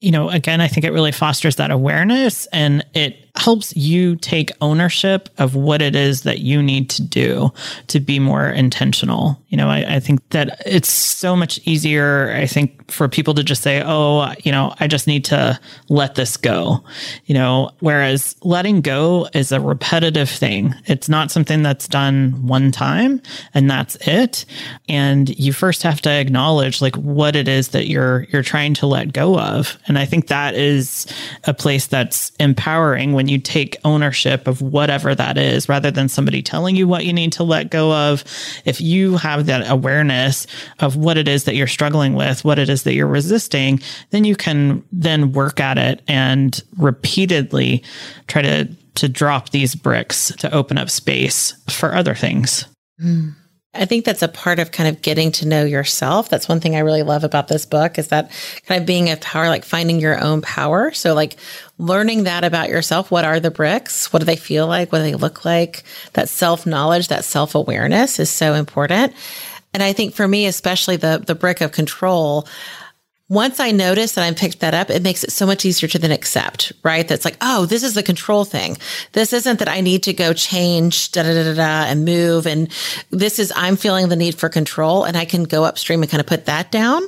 you 0.00 0.10
know 0.10 0.28
again 0.28 0.60
i 0.60 0.68
think 0.68 0.84
it 0.84 0.92
really 0.92 1.12
fosters 1.12 1.56
that 1.56 1.70
awareness 1.70 2.46
and 2.46 2.84
it 2.94 3.25
helps 3.36 3.76
you 3.76 4.16
take 4.16 4.50
ownership 4.60 5.28
of 5.38 5.54
what 5.54 5.82
it 5.82 5.94
is 5.94 6.22
that 6.22 6.40
you 6.40 6.62
need 6.62 6.90
to 6.90 7.02
do 7.02 7.52
to 7.88 8.00
be 8.00 8.18
more 8.18 8.48
intentional. 8.48 9.40
You 9.48 9.56
know 9.56 9.68
I, 9.68 9.96
I 9.96 10.00
think 10.00 10.28
that 10.30 10.60
it's 10.66 10.90
so 10.90 11.34
much 11.34 11.58
easier 11.64 12.32
i 12.32 12.46
think 12.46 12.90
for 12.90 13.08
people 13.08 13.32
to 13.34 13.42
just 13.42 13.62
say 13.62 13.82
oh 13.84 14.32
you 14.42 14.52
know 14.52 14.74
i 14.80 14.86
just 14.86 15.06
need 15.06 15.24
to 15.26 15.58
let 15.88 16.14
this 16.14 16.36
go. 16.36 16.82
You 17.26 17.34
know 17.34 17.70
whereas 17.80 18.36
letting 18.42 18.80
go 18.80 19.28
is 19.34 19.52
a 19.52 19.60
repetitive 19.60 20.28
thing. 20.28 20.74
It's 20.86 21.08
not 21.08 21.30
something 21.30 21.62
that's 21.62 21.88
done 21.88 22.46
one 22.46 22.72
time 22.72 23.22
and 23.54 23.70
that's 23.70 23.96
it. 24.06 24.44
And 24.88 25.28
you 25.38 25.52
first 25.52 25.82
have 25.82 26.00
to 26.02 26.10
acknowledge 26.10 26.80
like 26.80 26.96
what 26.96 27.36
it 27.36 27.48
is 27.48 27.68
that 27.68 27.86
you're 27.86 28.26
you're 28.30 28.42
trying 28.42 28.74
to 28.74 28.86
let 28.86 29.12
go 29.12 29.38
of. 29.38 29.78
And 29.86 29.98
i 29.98 30.04
think 30.04 30.28
that 30.28 30.54
is 30.54 31.06
a 31.44 31.54
place 31.54 31.86
that's 31.86 32.32
empowering 32.40 33.12
when 33.12 33.25
you 33.28 33.38
take 33.38 33.76
ownership 33.84 34.46
of 34.46 34.60
whatever 34.62 35.14
that 35.14 35.36
is 35.38 35.68
rather 35.68 35.90
than 35.90 36.08
somebody 36.08 36.42
telling 36.42 36.76
you 36.76 36.88
what 36.88 37.04
you 37.04 37.12
need 37.12 37.32
to 37.32 37.44
let 37.44 37.70
go 37.70 37.92
of. 37.92 38.24
If 38.64 38.80
you 38.80 39.16
have 39.16 39.46
that 39.46 39.70
awareness 39.70 40.46
of 40.80 40.96
what 40.96 41.16
it 41.16 41.28
is 41.28 41.44
that 41.44 41.54
you're 41.54 41.66
struggling 41.66 42.14
with 42.14 42.44
what 42.44 42.58
it 42.58 42.68
is 42.68 42.82
that 42.84 42.94
you're 42.94 43.06
resisting 43.06 43.80
then 44.10 44.24
you 44.24 44.36
can 44.36 44.82
then 44.92 45.32
work 45.32 45.60
at 45.60 45.78
it 45.78 46.02
and 46.08 46.62
repeatedly 46.78 47.82
try 48.28 48.42
to 48.42 48.64
to 48.94 49.08
drop 49.08 49.50
these 49.50 49.74
bricks 49.74 50.32
to 50.38 50.52
open 50.52 50.78
up 50.78 50.88
space 50.88 51.52
for 51.68 51.94
other 51.94 52.14
things 52.14 52.66
hmm. 52.98 53.30
I 53.78 53.84
think 53.84 54.04
that's 54.04 54.22
a 54.22 54.28
part 54.28 54.58
of 54.58 54.72
kind 54.72 54.88
of 54.88 55.02
getting 55.02 55.32
to 55.32 55.46
know 55.46 55.64
yourself. 55.64 56.28
That's 56.28 56.48
one 56.48 56.60
thing 56.60 56.76
I 56.76 56.80
really 56.80 57.02
love 57.02 57.24
about 57.24 57.48
this 57.48 57.66
book 57.66 57.98
is 57.98 58.08
that 58.08 58.30
kind 58.66 58.80
of 58.80 58.86
being 58.86 59.10
a 59.10 59.16
power, 59.16 59.48
like 59.48 59.64
finding 59.64 60.00
your 60.00 60.20
own 60.22 60.42
power. 60.42 60.92
So 60.92 61.14
like 61.14 61.36
learning 61.78 62.24
that 62.24 62.44
about 62.44 62.68
yourself. 62.68 63.10
What 63.10 63.24
are 63.24 63.40
the 63.40 63.50
bricks? 63.50 64.12
What 64.12 64.20
do 64.20 64.26
they 64.26 64.36
feel 64.36 64.66
like? 64.66 64.92
What 64.92 64.98
do 64.98 65.04
they 65.04 65.14
look 65.14 65.44
like? 65.44 65.84
That 66.14 66.28
self 66.28 66.66
knowledge, 66.66 67.08
that 67.08 67.24
self 67.24 67.54
awareness 67.54 68.18
is 68.18 68.30
so 68.30 68.54
important. 68.54 69.12
And 69.74 69.82
I 69.82 69.92
think 69.92 70.14
for 70.14 70.26
me, 70.26 70.46
especially 70.46 70.96
the, 70.96 71.22
the 71.24 71.34
brick 71.34 71.60
of 71.60 71.72
control, 71.72 72.48
once 73.28 73.58
I 73.58 73.72
notice 73.72 74.12
that 74.12 74.24
I 74.24 74.32
picked 74.32 74.60
that 74.60 74.72
up, 74.72 74.88
it 74.88 75.02
makes 75.02 75.24
it 75.24 75.32
so 75.32 75.46
much 75.46 75.64
easier 75.64 75.88
to 75.88 75.98
then 75.98 76.12
accept, 76.12 76.72
right? 76.84 77.06
That's 77.06 77.24
like, 77.24 77.36
oh, 77.40 77.66
this 77.66 77.82
is 77.82 77.94
the 77.94 78.02
control 78.02 78.44
thing. 78.44 78.76
This 79.12 79.32
isn't 79.32 79.58
that 79.58 79.68
I 79.68 79.80
need 79.80 80.04
to 80.04 80.12
go 80.12 80.32
change 80.32 81.10
da 81.10 81.24
da 81.24 81.34
da 81.34 81.42
da, 81.42 81.54
da 81.54 81.90
and 81.90 82.04
move. 82.04 82.46
And 82.46 82.68
this 83.10 83.40
is, 83.40 83.52
I'm 83.56 83.76
feeling 83.76 84.08
the 84.08 84.16
need 84.16 84.36
for 84.36 84.48
control 84.48 85.02
and 85.04 85.16
I 85.16 85.24
can 85.24 85.42
go 85.42 85.64
upstream 85.64 86.02
and 86.02 86.10
kind 86.10 86.20
of 86.20 86.26
put 86.26 86.46
that 86.46 86.70
down. 86.70 87.02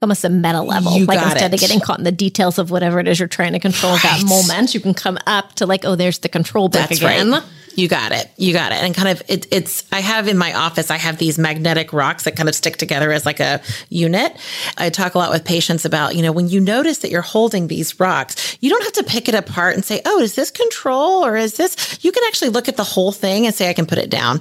Almost 0.00 0.24
a 0.24 0.30
meta 0.30 0.62
level. 0.62 0.98
You 0.98 1.06
like 1.06 1.22
instead 1.22 1.52
it. 1.52 1.54
of 1.54 1.60
getting 1.60 1.78
caught 1.78 1.98
in 1.98 2.04
the 2.04 2.10
details 2.10 2.58
of 2.58 2.72
whatever 2.72 2.98
it 2.98 3.06
is 3.06 3.20
you're 3.20 3.28
trying 3.28 3.52
to 3.52 3.60
control 3.60 3.92
at 3.92 4.02
that 4.02 4.24
moment, 4.26 4.74
you 4.74 4.80
can 4.80 4.94
come 4.94 5.16
up 5.28 5.52
to 5.54 5.66
like, 5.66 5.84
oh, 5.84 5.94
there's 5.94 6.18
the 6.18 6.28
control 6.28 6.68
back 6.68 6.88
That's 6.88 7.00
again. 7.00 7.30
right. 7.30 7.42
You 7.74 7.88
got 7.88 8.12
it. 8.12 8.30
You 8.36 8.52
got 8.52 8.72
it. 8.72 8.82
And 8.82 8.94
kind 8.94 9.08
of 9.08 9.22
it, 9.28 9.46
it's, 9.50 9.84
I 9.92 10.00
have 10.00 10.28
in 10.28 10.36
my 10.36 10.52
office, 10.52 10.90
I 10.90 10.98
have 10.98 11.18
these 11.18 11.38
magnetic 11.38 11.92
rocks 11.92 12.24
that 12.24 12.36
kind 12.36 12.48
of 12.48 12.54
stick 12.54 12.76
together 12.76 13.12
as 13.12 13.24
like 13.24 13.40
a 13.40 13.60
unit. 13.88 14.36
I 14.76 14.90
talk 14.90 15.14
a 15.14 15.18
lot 15.18 15.30
with 15.30 15.44
patients 15.44 15.84
about, 15.84 16.14
you 16.14 16.22
know, 16.22 16.32
when 16.32 16.48
you 16.48 16.60
notice 16.60 16.98
that 16.98 17.10
you're 17.10 17.22
holding 17.22 17.68
these 17.68 17.98
rocks, 17.98 18.58
you 18.60 18.70
don't 18.70 18.82
have 18.82 18.92
to 18.94 19.04
pick 19.04 19.28
it 19.28 19.34
apart 19.34 19.74
and 19.74 19.84
say, 19.84 20.02
oh, 20.04 20.20
is 20.20 20.34
this 20.34 20.50
control 20.50 21.24
or 21.24 21.36
is 21.36 21.56
this? 21.56 21.98
You 22.02 22.12
can 22.12 22.22
actually 22.26 22.50
look 22.50 22.68
at 22.68 22.76
the 22.76 22.84
whole 22.84 23.12
thing 23.12 23.46
and 23.46 23.54
say, 23.54 23.70
I 23.70 23.72
can 23.72 23.86
put 23.86 23.98
it 23.98 24.10
down. 24.10 24.40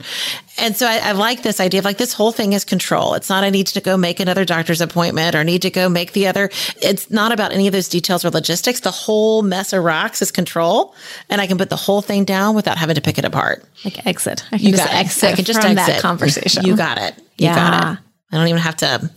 And 0.58 0.76
so 0.76 0.86
I, 0.86 0.98
I 0.98 1.12
like 1.14 1.44
this 1.44 1.60
idea 1.60 1.80
of 1.80 1.86
like 1.86 1.98
this 1.98 2.14
whole 2.14 2.32
thing 2.32 2.54
is 2.54 2.66
control. 2.66 3.14
It's 3.16 3.30
not 3.30 3.44
I 3.44 3.50
need 3.50 3.68
to 3.68 3.82
go 3.82 3.96
make 3.98 4.20
another 4.20 4.46
doctor's 4.46 4.82
appointment 4.82 5.34
or 5.36 5.44
need 5.44 5.62
to 5.64 5.70
go 5.70 5.88
make 5.90 6.12
the 6.12 6.28
other. 6.28 6.50
It's 6.82 7.10
not 7.10 7.32
about 7.32 7.52
any 7.54 7.68
of 7.68 7.74
those 7.74 7.88
details 7.88 8.26
or 8.26 8.30
logistics. 8.32 8.82
The 8.82 8.92
whole 8.92 9.42
mess 9.44 9.72
of 9.74 9.84
rocks 9.84 10.22
is 10.22 10.30
control, 10.32 10.94
and 11.30 11.40
I 11.42 11.48
can 11.48 11.58
put 11.58 11.70
the 11.70 11.76
whole 11.78 12.02
thing 12.02 12.26
down 12.26 12.54
without 12.56 12.78
having 12.78 12.96
to 12.96 13.02
pick 13.02 13.18
it 13.18 13.26
apart. 13.26 13.64
Like 13.86 14.06
exit. 14.06 14.44
I 14.52 14.58
can 14.58 14.66
You 14.68 14.72
just 14.74 14.84
got 14.86 14.94
it. 14.94 14.98
exit 15.00 15.24
I 15.32 15.36
can 15.36 15.46
just 15.46 15.62
from 15.62 15.72
exit 15.78 15.96
that 15.96 16.02
conversation. 16.02 16.66
You 16.66 16.76
got 16.76 16.98
it. 16.98 17.16
You 17.38 17.46
Yeah. 17.48 17.56
got 17.56 17.94
it. 17.94 18.00
I 18.34 18.38
don't 18.38 18.48
even 18.48 18.62
have 18.62 18.78
to 18.78 19.10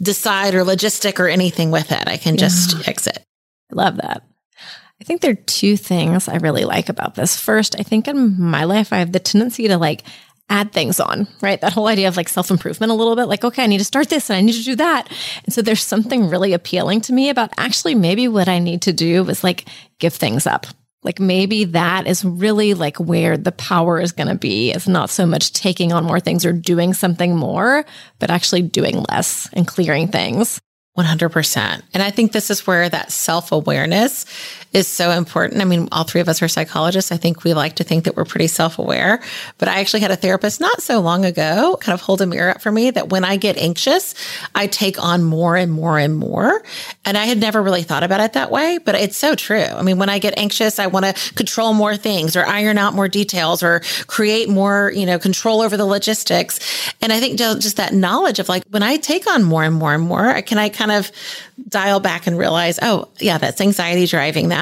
decide 0.00 0.54
or 0.54 0.64
logistic 0.64 1.18
or 1.18 1.28
anything 1.28 1.70
with 1.70 1.92
it. 1.92 2.08
I 2.08 2.16
can 2.16 2.36
just 2.36 2.88
exit. 2.88 3.18
I 3.72 3.74
love 3.74 3.96
that. 3.96 4.22
I 5.00 5.04
think 5.04 5.20
there 5.20 5.30
are 5.30 5.34
two 5.46 5.76
things 5.76 6.26
I 6.28 6.36
really 6.38 6.64
like 6.64 6.88
about 6.88 7.14
this. 7.14 7.38
First, 7.38 7.76
I 7.78 7.84
think 7.84 8.08
in 8.08 8.40
my 8.40 8.64
life, 8.64 8.92
I 8.92 8.98
have 8.98 9.12
the 9.12 9.20
tendency 9.20 9.68
to 9.68 9.78
like 9.78 10.02
add 10.50 10.72
things 10.72 10.98
on, 10.98 11.28
right? 11.40 11.60
That 11.60 11.72
whole 11.72 11.88
idea 11.88 12.08
of 12.08 12.16
like 12.16 12.28
self 12.28 12.50
improvement 12.50 12.90
a 12.90 12.94
little 12.94 13.16
bit, 13.16 13.26
like, 13.26 13.44
okay, 13.44 13.64
I 13.64 13.66
need 13.66 13.78
to 13.78 13.84
start 13.84 14.08
this 14.08 14.30
and 14.30 14.36
I 14.36 14.40
need 14.40 14.54
to 14.54 14.64
do 14.64 14.76
that. 14.76 15.08
And 15.44 15.52
so 15.52 15.62
there's 15.62 15.82
something 15.82 16.28
really 16.28 16.52
appealing 16.52 17.02
to 17.02 17.12
me 17.12 17.28
about 17.28 17.52
actually 17.56 17.94
maybe 17.94 18.28
what 18.28 18.48
I 18.48 18.58
need 18.58 18.82
to 18.82 18.92
do 18.92 19.28
is 19.28 19.44
like 19.44 19.66
give 19.98 20.14
things 20.14 20.46
up. 20.46 20.66
Like 21.02 21.20
maybe 21.20 21.64
that 21.64 22.06
is 22.06 22.24
really 22.24 22.74
like 22.74 22.98
where 22.98 23.36
the 23.36 23.52
power 23.52 24.00
is 24.00 24.12
going 24.12 24.28
to 24.28 24.34
be. 24.34 24.72
It's 24.72 24.88
not 24.88 25.10
so 25.10 25.26
much 25.26 25.52
taking 25.52 25.92
on 25.92 26.04
more 26.04 26.20
things 26.20 26.44
or 26.44 26.52
doing 26.52 26.92
something 26.92 27.36
more, 27.36 27.84
but 28.18 28.30
actually 28.30 28.62
doing 28.62 29.04
less 29.08 29.48
and 29.52 29.66
clearing 29.66 30.08
things. 30.08 30.60
100%. 30.98 31.82
And 31.94 32.02
I 32.02 32.10
think 32.10 32.32
this 32.32 32.50
is 32.50 32.66
where 32.66 32.88
that 32.88 33.12
self 33.12 33.52
awareness 33.52 34.26
is 34.72 34.86
so 34.86 35.10
important. 35.10 35.62
I 35.62 35.64
mean, 35.64 35.88
all 35.92 36.04
three 36.04 36.20
of 36.20 36.28
us 36.28 36.42
are 36.42 36.48
psychologists. 36.48 37.10
I 37.10 37.16
think 37.16 37.44
we 37.44 37.54
like 37.54 37.76
to 37.76 37.84
think 37.84 38.04
that 38.04 38.16
we're 38.16 38.24
pretty 38.24 38.48
self 38.48 38.78
aware. 38.78 39.20
But 39.56 39.68
I 39.68 39.80
actually 39.80 40.00
had 40.00 40.10
a 40.10 40.16
therapist 40.16 40.60
not 40.60 40.82
so 40.82 41.00
long 41.00 41.24
ago 41.24 41.78
kind 41.80 41.94
of 41.94 42.00
hold 42.00 42.20
a 42.20 42.26
mirror 42.26 42.50
up 42.50 42.60
for 42.60 42.70
me 42.70 42.90
that 42.90 43.08
when 43.08 43.24
I 43.24 43.36
get 43.36 43.56
anxious, 43.56 44.14
I 44.54 44.66
take 44.66 45.02
on 45.02 45.24
more 45.24 45.56
and 45.56 45.72
more 45.72 45.98
and 45.98 46.16
more. 46.16 46.62
And 47.04 47.16
I 47.16 47.24
had 47.24 47.38
never 47.38 47.62
really 47.62 47.82
thought 47.82 48.02
about 48.02 48.20
it 48.20 48.34
that 48.34 48.50
way, 48.50 48.78
but 48.84 48.94
it's 48.94 49.16
so 49.16 49.34
true. 49.34 49.62
I 49.62 49.82
mean, 49.82 49.98
when 49.98 50.10
I 50.10 50.18
get 50.18 50.38
anxious, 50.38 50.78
I 50.78 50.88
want 50.88 51.06
to 51.06 51.34
control 51.34 51.72
more 51.72 51.96
things 51.96 52.36
or 52.36 52.44
iron 52.44 52.76
out 52.76 52.94
more 52.94 53.08
details 53.08 53.62
or 53.62 53.80
create 54.06 54.48
more, 54.48 54.92
you 54.94 55.06
know, 55.06 55.18
control 55.18 55.62
over 55.62 55.76
the 55.76 55.86
logistics. 55.86 56.92
And 57.00 57.12
I 57.12 57.20
think 57.20 57.38
just 57.38 57.76
that 57.76 57.94
knowledge 57.94 58.38
of 58.38 58.48
like 58.48 58.64
when 58.70 58.82
I 58.82 58.98
take 58.98 59.26
on 59.26 59.42
more 59.44 59.64
and 59.64 59.74
more 59.74 59.94
and 59.94 60.02
more, 60.02 60.40
can 60.42 60.58
I 60.58 60.68
kind 60.68 60.90
of 60.90 61.10
dial 61.68 62.00
back 62.00 62.26
and 62.26 62.38
realize, 62.38 62.78
oh, 62.82 63.08
yeah, 63.18 63.38
that's 63.38 63.60
anxiety 63.60 64.06
driving 64.06 64.48
that. 64.48 64.57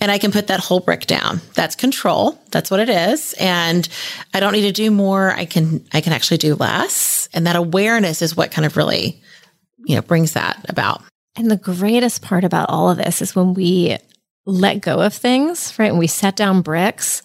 And 0.00 0.10
I 0.10 0.18
can 0.18 0.32
put 0.32 0.48
that 0.48 0.60
whole 0.60 0.80
brick 0.80 1.06
down. 1.06 1.40
That's 1.54 1.76
control. 1.76 2.38
That's 2.50 2.70
what 2.70 2.80
it 2.80 2.88
is. 2.88 3.34
And 3.34 3.88
I 4.34 4.40
don't 4.40 4.52
need 4.52 4.62
to 4.62 4.72
do 4.72 4.90
more. 4.90 5.30
I 5.30 5.44
can 5.44 5.84
I 5.92 6.00
can 6.00 6.12
actually 6.12 6.38
do 6.38 6.54
less. 6.54 7.28
And 7.32 7.46
that 7.46 7.56
awareness 7.56 8.22
is 8.22 8.36
what 8.36 8.50
kind 8.50 8.66
of 8.66 8.76
really, 8.76 9.22
you 9.84 9.94
know, 9.94 10.02
brings 10.02 10.32
that 10.32 10.64
about. 10.68 11.02
And 11.36 11.50
the 11.50 11.56
greatest 11.56 12.22
part 12.22 12.44
about 12.44 12.68
all 12.70 12.90
of 12.90 12.98
this 12.98 13.22
is 13.22 13.36
when 13.36 13.54
we 13.54 13.96
let 14.46 14.80
go 14.80 15.00
of 15.00 15.14
things, 15.14 15.78
right? 15.78 15.92
When 15.92 16.00
we 16.00 16.06
set 16.06 16.34
down 16.36 16.62
bricks, 16.62 17.22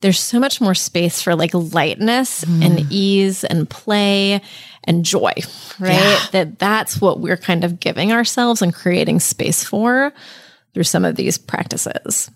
there's 0.00 0.20
so 0.20 0.40
much 0.40 0.60
more 0.60 0.74
space 0.74 1.22
for 1.22 1.34
like 1.34 1.52
lightness 1.54 2.44
mm. 2.44 2.64
and 2.64 2.92
ease 2.92 3.44
and 3.44 3.70
play 3.70 4.42
and 4.84 5.04
joy, 5.04 5.32
right? 5.78 5.92
Yeah. 5.92 6.26
That 6.32 6.58
that's 6.58 7.00
what 7.00 7.20
we're 7.20 7.36
kind 7.36 7.62
of 7.64 7.78
giving 7.78 8.12
ourselves 8.12 8.62
and 8.62 8.74
creating 8.74 9.20
space 9.20 9.62
for 9.62 10.12
through 10.74 10.84
some 10.84 11.04
of 11.04 11.16
these 11.16 11.38
practices. 11.38 12.30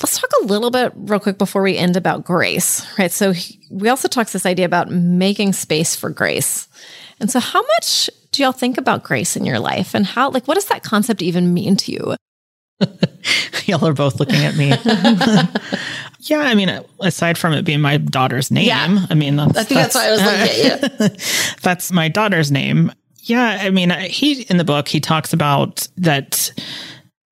Let's 0.00 0.18
talk 0.18 0.30
a 0.42 0.46
little 0.46 0.70
bit 0.70 0.92
real 0.94 1.20
quick 1.20 1.36
before 1.36 1.62
we 1.62 1.76
end 1.76 1.96
about 1.96 2.24
grace, 2.24 2.86
right? 2.98 3.12
So 3.12 3.34
we 3.70 3.88
also 3.88 4.08
talked 4.08 4.32
this 4.32 4.46
idea 4.46 4.64
about 4.64 4.90
making 4.90 5.52
space 5.52 5.94
for 5.94 6.08
grace. 6.08 6.68
And 7.20 7.30
so 7.30 7.38
how 7.38 7.60
much 7.60 8.08
do 8.32 8.42
y'all 8.42 8.52
think 8.52 8.78
about 8.78 9.02
grace 9.02 9.36
in 9.36 9.44
your 9.44 9.58
life 9.58 9.94
and 9.94 10.06
how 10.06 10.30
like 10.30 10.48
what 10.48 10.54
does 10.54 10.66
that 10.66 10.82
concept 10.82 11.20
even 11.20 11.52
mean 11.52 11.76
to 11.76 11.92
you? 11.92 12.16
Y'all 13.66 13.84
are 13.84 13.92
both 13.92 14.18
looking 14.18 14.42
at 14.42 14.56
me. 14.56 14.68
yeah, 16.20 16.40
I 16.40 16.54
mean, 16.54 16.70
aside 17.00 17.36
from 17.36 17.52
it 17.52 17.64
being 17.64 17.80
my 17.80 17.98
daughter's 17.98 18.50
name, 18.50 18.66
Yeah. 18.66 19.06
I 19.10 19.14
mean, 19.14 19.36
that's, 19.36 19.56
I 19.56 19.64
think 19.64 19.80
that's, 19.80 19.94
why 19.94 20.08
I 20.08 20.10
was 20.12 20.22
looking 20.22 20.40
at 20.40 21.10
you. 21.10 21.16
that's 21.62 21.92
my 21.92 22.08
daughter's 22.08 22.50
name. 22.50 22.90
Yeah, 23.22 23.58
I 23.60 23.70
mean, 23.70 23.90
he 23.90 24.42
in 24.44 24.56
the 24.56 24.64
book 24.64 24.88
he 24.88 24.98
talks 24.98 25.32
about 25.32 25.86
that. 25.98 26.52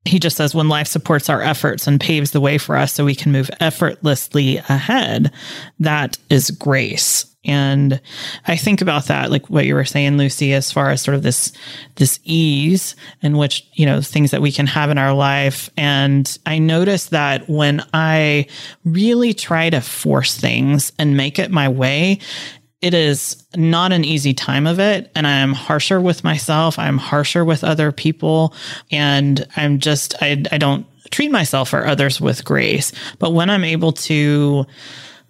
He 0.04 0.18
just 0.18 0.36
says 0.36 0.54
when 0.54 0.68
life 0.68 0.86
supports 0.86 1.28
our 1.28 1.42
efforts 1.42 1.86
and 1.86 2.00
paves 2.00 2.30
the 2.30 2.40
way 2.40 2.56
for 2.58 2.76
us 2.76 2.94
so 2.94 3.04
we 3.04 3.14
can 3.14 3.32
move 3.32 3.50
effortlessly 3.60 4.56
ahead, 4.56 5.32
that 5.80 6.16
is 6.30 6.50
grace. 6.50 7.26
And 7.44 8.00
I 8.46 8.56
think 8.56 8.82
about 8.82 9.06
that, 9.06 9.30
like 9.30 9.48
what 9.48 9.64
you 9.64 9.74
were 9.74 9.84
saying, 9.84 10.18
Lucy, 10.18 10.52
as 10.52 10.72
far 10.72 10.90
as 10.90 11.00
sort 11.00 11.14
of 11.14 11.22
this 11.22 11.52
this 11.94 12.20
ease 12.24 12.96
in 13.22 13.38
which 13.38 13.66
you 13.72 13.86
know 13.86 14.02
things 14.02 14.32
that 14.32 14.42
we 14.42 14.52
can 14.52 14.66
have 14.66 14.90
in 14.90 14.98
our 14.98 15.14
life. 15.14 15.70
And 15.76 16.38
I 16.44 16.58
notice 16.58 17.06
that 17.06 17.48
when 17.48 17.82
I 17.94 18.46
really 18.84 19.34
try 19.34 19.70
to 19.70 19.80
force 19.80 20.36
things 20.36 20.92
and 20.98 21.16
make 21.16 21.38
it 21.38 21.50
my 21.50 21.68
way, 21.68 22.18
it 22.80 22.94
is 22.94 23.44
not 23.56 23.92
an 23.92 24.04
easy 24.04 24.32
time 24.32 24.66
of 24.66 24.78
it. 24.78 25.10
And 25.14 25.26
I'm 25.26 25.52
harsher 25.52 26.00
with 26.00 26.22
myself. 26.22 26.78
I'm 26.78 26.98
harsher 26.98 27.44
with 27.44 27.64
other 27.64 27.90
people. 27.90 28.54
And 28.90 29.46
I'm 29.56 29.80
just, 29.80 30.14
I, 30.22 30.42
I 30.52 30.58
don't 30.58 30.86
treat 31.10 31.30
myself 31.30 31.72
or 31.72 31.86
others 31.86 32.20
with 32.20 32.44
grace. 32.44 32.92
But 33.18 33.32
when 33.32 33.50
I'm 33.50 33.64
able 33.64 33.92
to 33.92 34.66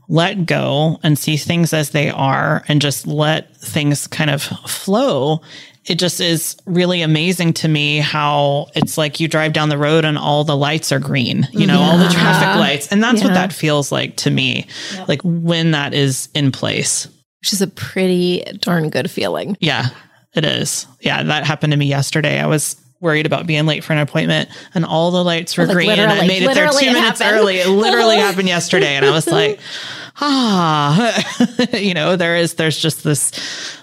let 0.08 0.46
go 0.46 0.98
and 1.02 1.18
see 1.18 1.36
things 1.36 1.72
as 1.72 1.90
they 1.90 2.10
are 2.10 2.64
and 2.68 2.80
just 2.80 3.06
let 3.06 3.56
things 3.56 4.06
kind 4.06 4.30
of 4.30 4.42
flow, 4.42 5.40
it 5.84 5.98
just 5.98 6.20
is 6.20 6.56
really 6.66 7.00
amazing 7.00 7.54
to 7.54 7.68
me 7.68 7.98
how 7.98 8.66
it's 8.74 8.98
like 8.98 9.20
you 9.20 9.28
drive 9.28 9.54
down 9.54 9.70
the 9.70 9.78
road 9.78 10.04
and 10.04 10.18
all 10.18 10.44
the 10.44 10.56
lights 10.56 10.92
are 10.92 10.98
green, 10.98 11.48
you 11.52 11.66
know, 11.66 11.80
all 11.80 11.96
the 11.96 12.08
traffic 12.08 12.60
lights. 12.60 12.88
And 12.88 13.02
that's 13.02 13.22
what 13.24 13.32
that 13.34 13.54
feels 13.54 13.90
like 13.90 14.16
to 14.16 14.30
me, 14.30 14.66
like 15.06 15.22
when 15.24 15.70
that 15.70 15.94
is 15.94 16.28
in 16.34 16.52
place. 16.52 17.08
Which 17.40 17.52
is 17.52 17.62
a 17.62 17.66
pretty 17.68 18.42
darn 18.60 18.90
good 18.90 19.10
feeling. 19.10 19.56
Yeah, 19.60 19.86
it 20.34 20.44
is. 20.44 20.86
Yeah, 21.00 21.22
that 21.22 21.46
happened 21.46 21.72
to 21.72 21.76
me 21.76 21.86
yesterday. 21.86 22.40
I 22.40 22.46
was 22.46 22.76
worried 23.00 23.26
about 23.26 23.46
being 23.46 23.64
late 23.64 23.84
for 23.84 23.92
an 23.92 24.00
appointment 24.00 24.48
and 24.74 24.84
all 24.84 25.12
the 25.12 25.22
lights 25.22 25.56
were 25.56 25.64
Like, 25.66 25.74
green 25.76 25.90
and 25.90 26.10
I 26.10 26.26
made 26.26 26.42
it 26.42 26.52
there 26.54 26.68
two 26.68 26.78
it 26.78 26.92
minutes 26.92 27.20
happened. 27.20 27.38
early. 27.40 27.58
It 27.58 27.68
literally 27.68 28.16
happened 28.16 28.48
yesterday. 28.48 28.96
And 28.96 29.06
I 29.06 29.10
was 29.12 29.28
like, 29.28 29.60
ah, 30.20 31.24
you 31.72 31.94
know, 31.94 32.16
there 32.16 32.36
is, 32.36 32.54
there's 32.54 32.78
just 32.78 33.04
this 33.04 33.32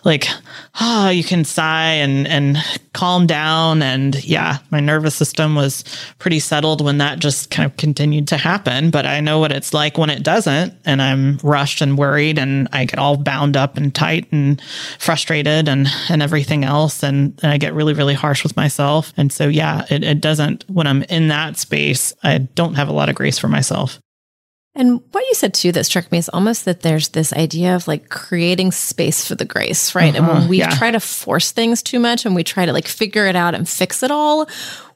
like, 0.04 0.28
ah, 0.76 1.10
you 1.10 1.24
can 1.24 1.44
sigh 1.46 1.92
and, 1.92 2.28
and 2.28 2.58
calm 2.94 3.26
down. 3.26 3.82
And 3.82 4.24
yeah, 4.24 4.60
my 4.70 4.80
nervous 4.80 5.16
system 5.16 5.56
was 5.56 5.84
pretty 6.20 6.40
settled 6.40 6.84
when 6.84 6.98
that 7.00 7.20
just 7.20 7.50
kind 7.50 7.66
of 7.70 7.78
continued 7.78 8.28
to 8.30 8.38
happen. 8.38 8.92
But 8.92 9.06
I 9.06 9.20
know 9.22 9.40
what 9.40 9.52
it's 9.52 9.74
like 9.74 9.98
when 9.98 10.10
it 10.10 10.24
doesn't. 10.24 10.74
And 10.86 11.02
I'm 11.02 11.38
rushed 11.44 11.82
and 11.82 11.98
worried 11.98 12.38
and 12.38 12.68
I 12.72 12.86
get 12.86 13.00
all 13.00 13.18
bound 13.18 13.58
up 13.58 13.78
and 13.78 13.94
tight 13.94 14.32
and 14.32 14.62
frustrated 15.00 15.68
and, 15.68 15.88
and 16.10 16.22
everything 16.22 16.64
else. 16.64 17.04
And, 17.04 17.40
and 17.42 17.52
I 17.52 17.58
get 17.58 17.74
really, 17.74 17.94
really 17.94 18.14
harsh 18.14 18.44
with 18.44 18.56
myself. 18.56 19.14
And 19.18 19.32
so, 19.32 19.48
yeah, 19.48 19.86
it, 19.90 20.04
it 20.04 20.22
doesn't, 20.22 20.66
when 20.70 20.88
I'm 20.88 21.04
in 21.04 21.30
that 21.30 21.58
space, 21.58 22.14
I 22.24 22.38
don't 22.40 22.76
have 22.76 22.90
a 22.90 22.94
lot 22.94 23.10
of 23.10 23.16
grace 23.16 23.40
for 23.40 23.48
myself. 23.48 24.00
And 24.78 25.00
what 25.12 25.26
you 25.28 25.34
said 25.36 25.54
too 25.54 25.72
that 25.72 25.86
struck 25.86 26.12
me 26.12 26.18
is 26.18 26.28
almost 26.30 26.66
that 26.66 26.82
there's 26.82 27.10
this 27.10 27.32
idea 27.34 27.76
of 27.76 27.88
like 27.88 28.10
creating 28.10 28.72
space 28.74 29.26
for 29.26 29.36
the 29.36 29.46
grace, 29.46 29.96
right? 29.96 30.14
and 30.16 30.28
when 30.28 30.38
Uh-huh, 30.38 30.48
we 30.50 30.60
yeah. 30.60 30.70
try 30.72 30.92
to 30.92 31.00
force 31.00 31.52
things 31.52 31.82
too 31.82 32.00
much 32.00 32.26
and 32.26 32.36
we 32.36 32.44
try 32.44 32.66
to 32.66 32.74
like 32.74 32.88
figure 32.88 33.26
it 33.26 33.36
out 33.38 33.56
and 33.56 33.70
fix 33.70 34.04
it 34.04 34.12
all, 34.12 34.48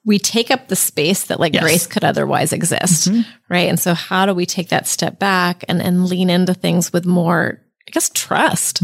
we 0.06 0.20
take 0.20 0.52
up 0.52 0.68
the 0.68 0.76
space 0.76 1.24
that 1.26 1.40
like 1.40 1.54
Yes. 1.54 1.64
grace 1.64 1.88
could 1.88 2.04
otherwise 2.04 2.52
exist, 2.52 3.10
right? 3.50 3.70
And 3.70 3.80
so 3.80 3.94
how 3.94 4.26
do 4.26 4.34
we 4.34 4.46
take 4.46 4.68
that 4.70 4.86
step 4.88 5.18
back 5.20 5.64
and, 5.70 5.82
and 5.82 6.06
lean 6.08 6.30
into 6.30 6.54
things 6.54 6.92
with 6.92 7.06
more, 7.06 7.62
I 7.88 7.92
guess, 7.92 8.10
trust, 8.14 8.82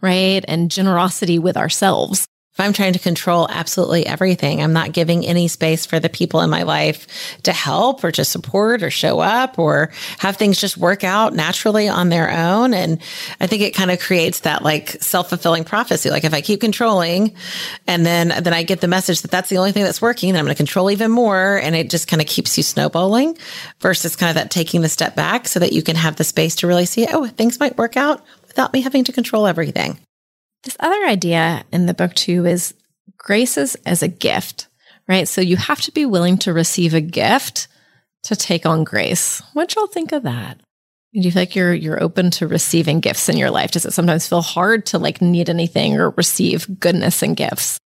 right? 0.00 0.44
And 0.48 0.70
generosity 0.70 1.38
with 1.38 1.56
ourselves. 1.56 2.26
If 2.54 2.60
I'm 2.60 2.72
trying 2.72 2.92
to 2.92 3.00
control 3.00 3.48
absolutely 3.50 4.06
everything, 4.06 4.62
I'm 4.62 4.72
not 4.72 4.92
giving 4.92 5.26
any 5.26 5.48
space 5.48 5.86
for 5.86 5.98
the 5.98 6.08
people 6.08 6.40
in 6.40 6.50
my 6.50 6.62
life 6.62 7.08
to 7.42 7.52
help 7.52 8.04
or 8.04 8.12
to 8.12 8.24
support 8.24 8.84
or 8.84 8.92
show 8.92 9.18
up 9.18 9.58
or 9.58 9.90
have 10.18 10.36
things 10.36 10.60
just 10.60 10.76
work 10.76 11.02
out 11.02 11.34
naturally 11.34 11.88
on 11.88 12.10
their 12.10 12.30
own. 12.30 12.72
And 12.72 13.02
I 13.40 13.48
think 13.48 13.62
it 13.62 13.74
kind 13.74 13.90
of 13.90 13.98
creates 13.98 14.40
that 14.40 14.62
like 14.62 14.90
self 15.02 15.30
fulfilling 15.30 15.64
prophecy. 15.64 16.10
Like 16.10 16.22
if 16.22 16.32
I 16.32 16.42
keep 16.42 16.60
controlling 16.60 17.34
and 17.88 18.06
then, 18.06 18.28
then 18.28 18.52
I 18.52 18.62
get 18.62 18.80
the 18.80 18.86
message 18.86 19.22
that 19.22 19.32
that's 19.32 19.48
the 19.48 19.58
only 19.58 19.72
thing 19.72 19.82
that's 19.82 20.00
working, 20.00 20.32
then 20.32 20.38
I'm 20.38 20.44
going 20.44 20.54
to 20.54 20.56
control 20.56 20.92
even 20.92 21.10
more. 21.10 21.56
And 21.56 21.74
it 21.74 21.90
just 21.90 22.06
kind 22.06 22.22
of 22.22 22.28
keeps 22.28 22.56
you 22.56 22.62
snowballing 22.62 23.36
versus 23.80 24.14
kind 24.14 24.30
of 24.30 24.36
that 24.36 24.52
taking 24.52 24.80
the 24.80 24.88
step 24.88 25.16
back 25.16 25.48
so 25.48 25.58
that 25.58 25.72
you 25.72 25.82
can 25.82 25.96
have 25.96 26.14
the 26.14 26.24
space 26.24 26.54
to 26.56 26.68
really 26.68 26.86
see, 26.86 27.08
oh, 27.10 27.26
things 27.26 27.58
might 27.58 27.76
work 27.76 27.96
out 27.96 28.24
without 28.46 28.72
me 28.72 28.80
having 28.80 29.02
to 29.02 29.12
control 29.12 29.48
everything. 29.48 29.98
This 30.64 30.76
other 30.80 31.06
idea 31.06 31.64
in 31.72 31.86
the 31.86 31.94
book, 31.94 32.14
too, 32.14 32.46
is 32.46 32.74
grace 33.18 33.56
is 33.56 33.74
as 33.86 34.02
a 34.02 34.08
gift, 34.08 34.68
right? 35.08 35.28
So 35.28 35.40
you 35.40 35.56
have 35.56 35.80
to 35.82 35.92
be 35.92 36.06
willing 36.06 36.38
to 36.38 36.52
receive 36.52 36.94
a 36.94 37.00
gift 37.00 37.68
to 38.24 38.36
take 38.36 38.66
on 38.66 38.84
grace. 38.84 39.42
What 39.52 39.74
y'all 39.74 39.86
think 39.86 40.12
of 40.12 40.22
that? 40.22 40.58
Do 41.12 41.20
you 41.20 41.30
feel 41.30 41.42
like 41.42 41.54
you're 41.54 41.72
you're 41.72 42.02
open 42.02 42.30
to 42.32 42.48
receiving 42.48 43.00
gifts 43.00 43.28
in 43.28 43.36
your 43.36 43.50
life? 43.50 43.70
Does 43.70 43.86
it 43.86 43.92
sometimes 43.92 44.26
feel 44.26 44.42
hard 44.42 44.86
to 44.86 44.98
like 44.98 45.22
need 45.22 45.48
anything 45.48 45.96
or 45.96 46.10
receive 46.10 46.80
goodness 46.80 47.22
and 47.22 47.36
gifts? 47.36 47.78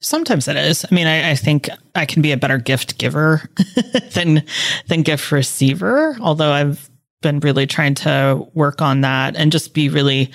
Sometimes 0.00 0.48
it 0.48 0.56
is. 0.56 0.84
I 0.84 0.94
mean, 0.94 1.06
I, 1.06 1.30
I, 1.30 1.34
think 1.34 1.68
I 1.94 2.04
can 2.04 2.22
be 2.22 2.32
a 2.32 2.36
better 2.36 2.58
gift 2.58 2.98
giver 2.98 3.42
than 4.14 4.44
than 4.86 5.02
gift 5.02 5.32
receiver. 5.32 6.16
Although 6.20 6.50
I've 6.50 6.88
been 7.26 7.40
really 7.40 7.66
trying 7.66 7.92
to 7.92 8.46
work 8.54 8.80
on 8.80 9.00
that 9.00 9.34
and 9.34 9.50
just 9.50 9.74
be 9.74 9.88
really 9.88 10.30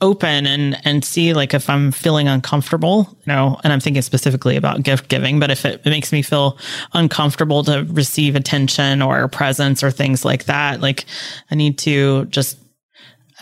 open 0.00 0.46
and 0.46 0.78
and 0.86 1.04
see 1.04 1.34
like 1.34 1.52
if 1.52 1.68
I'm 1.68 1.90
feeling 1.90 2.28
uncomfortable, 2.28 3.08
you 3.26 3.32
know, 3.32 3.60
and 3.64 3.72
I'm 3.72 3.80
thinking 3.80 4.02
specifically 4.02 4.54
about 4.54 4.84
gift 4.84 5.08
giving, 5.08 5.40
but 5.40 5.50
if 5.50 5.64
it, 5.64 5.82
it 5.84 5.90
makes 5.90 6.12
me 6.12 6.22
feel 6.22 6.56
uncomfortable 6.92 7.64
to 7.64 7.84
receive 7.90 8.36
attention 8.36 9.02
or 9.02 9.26
presence 9.26 9.82
or 9.82 9.90
things 9.90 10.24
like 10.24 10.44
that, 10.44 10.80
like 10.80 11.06
I 11.50 11.56
need 11.56 11.76
to 11.78 12.26
just 12.26 12.58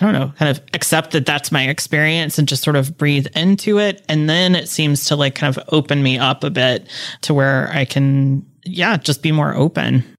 I 0.00 0.04
don't 0.04 0.14
know, 0.14 0.32
kind 0.38 0.50
of 0.50 0.62
accept 0.72 1.10
that 1.10 1.26
that's 1.26 1.52
my 1.52 1.68
experience 1.68 2.38
and 2.38 2.48
just 2.48 2.62
sort 2.62 2.76
of 2.76 2.96
breathe 2.96 3.26
into 3.34 3.78
it. 3.78 4.04
And 4.08 4.28
then 4.28 4.54
it 4.54 4.68
seems 4.68 5.06
to 5.06 5.16
like 5.16 5.34
kind 5.34 5.54
of 5.54 5.62
open 5.72 6.02
me 6.02 6.18
up 6.18 6.44
a 6.44 6.50
bit 6.50 6.86
to 7.22 7.32
where 7.32 7.70
I 7.72 7.86
can, 7.86 8.46
yeah, 8.64 8.96
just 8.98 9.22
be 9.22 9.32
more 9.32 9.54
open. 9.54 10.15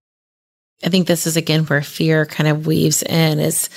I 0.84 0.90
think 0.90 1.08
this 1.08 1.26
is 1.26 1.38
again 1.38 1.66
where 1.66 1.82
fear 1.82 2.26
kind 2.26 2.48
of 2.48 2.68
weaves 2.68 3.04
in 3.04 3.40
is 3.40 3.70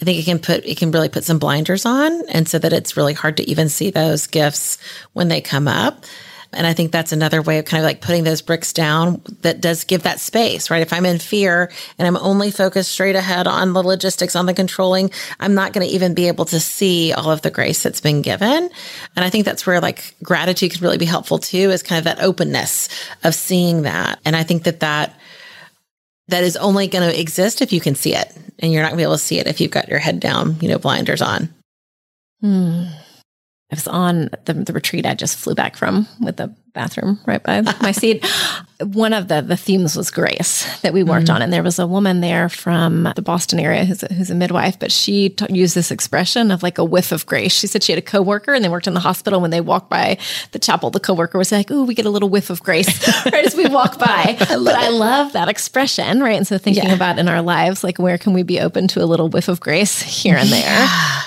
I 0.00 0.04
think 0.04 0.18
it 0.18 0.24
can 0.24 0.38
put 0.38 0.64
it 0.64 0.76
can 0.76 0.90
really 0.90 1.08
put 1.08 1.24
some 1.24 1.38
blinders 1.38 1.86
on 1.86 2.28
and 2.28 2.48
so 2.48 2.58
that 2.58 2.72
it's 2.72 2.96
really 2.96 3.14
hard 3.14 3.36
to 3.38 3.48
even 3.48 3.68
see 3.68 3.90
those 3.90 4.26
gifts 4.26 4.78
when 5.12 5.28
they 5.28 5.40
come 5.40 5.68
up. 5.68 6.04
And 6.52 6.66
I 6.66 6.72
think 6.72 6.92
that's 6.92 7.12
another 7.12 7.42
way 7.42 7.58
of 7.58 7.66
kind 7.66 7.82
of 7.82 7.84
like 7.84 8.00
putting 8.00 8.24
those 8.24 8.40
bricks 8.40 8.72
down 8.72 9.20
that 9.42 9.60
does 9.60 9.84
give 9.84 10.04
that 10.04 10.18
space, 10.18 10.70
right? 10.70 10.80
If 10.80 10.94
I'm 10.94 11.04
in 11.04 11.18
fear 11.18 11.70
and 11.98 12.08
I'm 12.08 12.16
only 12.16 12.50
focused 12.50 12.90
straight 12.90 13.16
ahead 13.16 13.46
on 13.46 13.74
the 13.74 13.82
logistics, 13.82 14.34
on 14.34 14.46
the 14.46 14.54
controlling, 14.54 15.10
I'm 15.38 15.54
not 15.54 15.74
going 15.74 15.86
to 15.86 15.94
even 15.94 16.14
be 16.14 16.26
able 16.26 16.46
to 16.46 16.58
see 16.58 17.12
all 17.12 17.30
of 17.30 17.42
the 17.42 17.50
grace 17.50 17.82
that's 17.82 18.00
been 18.00 18.22
given. 18.22 18.70
And 19.14 19.24
I 19.24 19.28
think 19.28 19.44
that's 19.44 19.66
where 19.66 19.80
like 19.80 20.14
gratitude 20.22 20.72
can 20.72 20.80
really 20.80 20.96
be 20.96 21.04
helpful 21.04 21.38
too, 21.38 21.70
is 21.70 21.82
kind 21.82 21.98
of 21.98 22.04
that 22.04 22.22
openness 22.24 22.88
of 23.24 23.34
seeing 23.34 23.82
that. 23.82 24.18
And 24.24 24.34
I 24.34 24.42
think 24.42 24.62
that 24.62 24.80
that 24.80 25.17
that 26.28 26.44
is 26.44 26.56
only 26.56 26.86
going 26.86 27.08
to 27.08 27.20
exist 27.20 27.60
if 27.60 27.72
you 27.72 27.80
can 27.80 27.94
see 27.94 28.14
it. 28.14 28.32
And 28.60 28.72
you're 28.72 28.82
not 28.82 28.88
going 28.88 28.98
to 28.98 29.02
be 29.02 29.04
able 29.04 29.14
to 29.14 29.18
see 29.18 29.38
it 29.38 29.46
if 29.46 29.60
you've 29.60 29.70
got 29.70 29.88
your 29.88 29.98
head 29.98 30.20
down, 30.20 30.56
you 30.60 30.68
know, 30.68 30.78
blinders 30.78 31.22
on. 31.22 31.48
Hmm. 32.40 32.84
I 33.70 33.74
was 33.74 33.88
on 33.88 34.30
the, 34.44 34.54
the 34.54 34.72
retreat 34.72 35.06
I 35.06 35.14
just 35.14 35.38
flew 35.38 35.54
back 35.54 35.76
from 35.76 36.06
with 36.20 36.36
the 36.36 36.54
bathroom 36.78 37.18
right 37.26 37.42
by 37.42 37.60
my 37.82 37.90
seat. 37.90 38.24
One 38.80 39.12
of 39.12 39.26
the 39.26 39.42
the 39.42 39.56
themes 39.56 39.96
was 39.96 40.10
grace 40.12 40.64
that 40.82 40.94
we 40.94 41.02
worked 41.02 41.26
mm-hmm. 41.26 41.34
on, 41.34 41.42
and 41.42 41.52
there 41.52 41.64
was 41.64 41.80
a 41.80 41.86
woman 41.86 42.20
there 42.20 42.48
from 42.48 43.12
the 43.16 43.22
Boston 43.22 43.58
area 43.58 43.84
who's 43.84 44.04
a, 44.04 44.14
who's 44.14 44.30
a 44.30 44.36
midwife, 44.36 44.78
but 44.78 44.92
she 44.92 45.30
t- 45.30 45.52
used 45.52 45.74
this 45.74 45.90
expression 45.90 46.52
of 46.52 46.62
like 46.62 46.78
a 46.78 46.84
whiff 46.84 47.10
of 47.10 47.26
grace. 47.26 47.52
She 47.52 47.66
said 47.66 47.82
she 47.82 47.90
had 47.90 47.98
a 47.98 48.02
coworker, 48.02 48.54
and 48.54 48.64
they 48.64 48.68
worked 48.68 48.86
in 48.86 48.94
the 48.94 49.00
hospital. 49.00 49.40
When 49.40 49.50
they 49.50 49.60
walked 49.60 49.90
by 49.90 50.18
the 50.52 50.60
chapel, 50.60 50.90
the 50.90 51.00
coworker 51.00 51.36
was 51.38 51.50
like, 51.50 51.72
"Ooh, 51.72 51.84
we 51.84 51.94
get 51.94 52.06
a 52.06 52.10
little 52.10 52.28
whiff 52.28 52.50
of 52.50 52.62
grace 52.62 52.88
right 53.24 53.44
as 53.44 53.56
we 53.56 53.66
walk 53.66 53.98
by." 53.98 54.06
I 54.40 54.56
but 54.64 54.76
I 54.76 54.88
love 54.90 55.32
that 55.32 55.48
expression, 55.48 56.20
right? 56.20 56.36
And 56.36 56.46
so 56.46 56.56
thinking 56.56 56.84
yeah. 56.84 56.94
about 56.94 57.18
in 57.18 57.28
our 57.28 57.42
lives, 57.42 57.82
like 57.82 57.98
where 57.98 58.16
can 58.16 58.32
we 58.32 58.44
be 58.44 58.60
open 58.60 58.86
to 58.88 59.02
a 59.02 59.06
little 59.06 59.28
whiff 59.28 59.48
of 59.48 59.58
grace 59.58 60.00
here 60.00 60.36
and 60.36 60.48
there? 60.50 60.62
Yeah. 60.62 61.22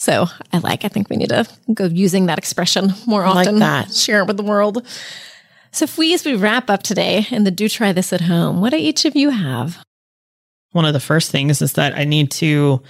So 0.00 0.28
I 0.50 0.58
like, 0.58 0.86
I 0.86 0.88
think 0.88 1.10
we 1.10 1.16
need 1.16 1.28
to 1.28 1.46
go 1.74 1.84
using 1.84 2.24
that 2.26 2.38
expression 2.38 2.94
more 3.06 3.22
often. 3.22 3.58
Like 3.58 3.86
that. 3.86 3.94
Share 3.94 4.20
it 4.20 4.26
with 4.26 4.38
the 4.38 4.42
world. 4.42 4.86
So 5.72 5.84
if 5.84 5.98
we, 5.98 6.14
as 6.14 6.24
we 6.24 6.36
wrap 6.36 6.70
up 6.70 6.82
today 6.82 7.26
in 7.30 7.44
the 7.44 7.50
do 7.50 7.68
try 7.68 7.92
this 7.92 8.10
at 8.10 8.22
home, 8.22 8.62
what 8.62 8.70
do 8.70 8.78
each 8.78 9.04
of 9.04 9.14
you 9.14 9.28
have? 9.28 9.84
One 10.72 10.86
of 10.86 10.94
the 10.94 11.00
first 11.00 11.30
things 11.30 11.60
is 11.60 11.74
that 11.74 11.98
I 11.98 12.04
need 12.04 12.30
to 12.32 12.82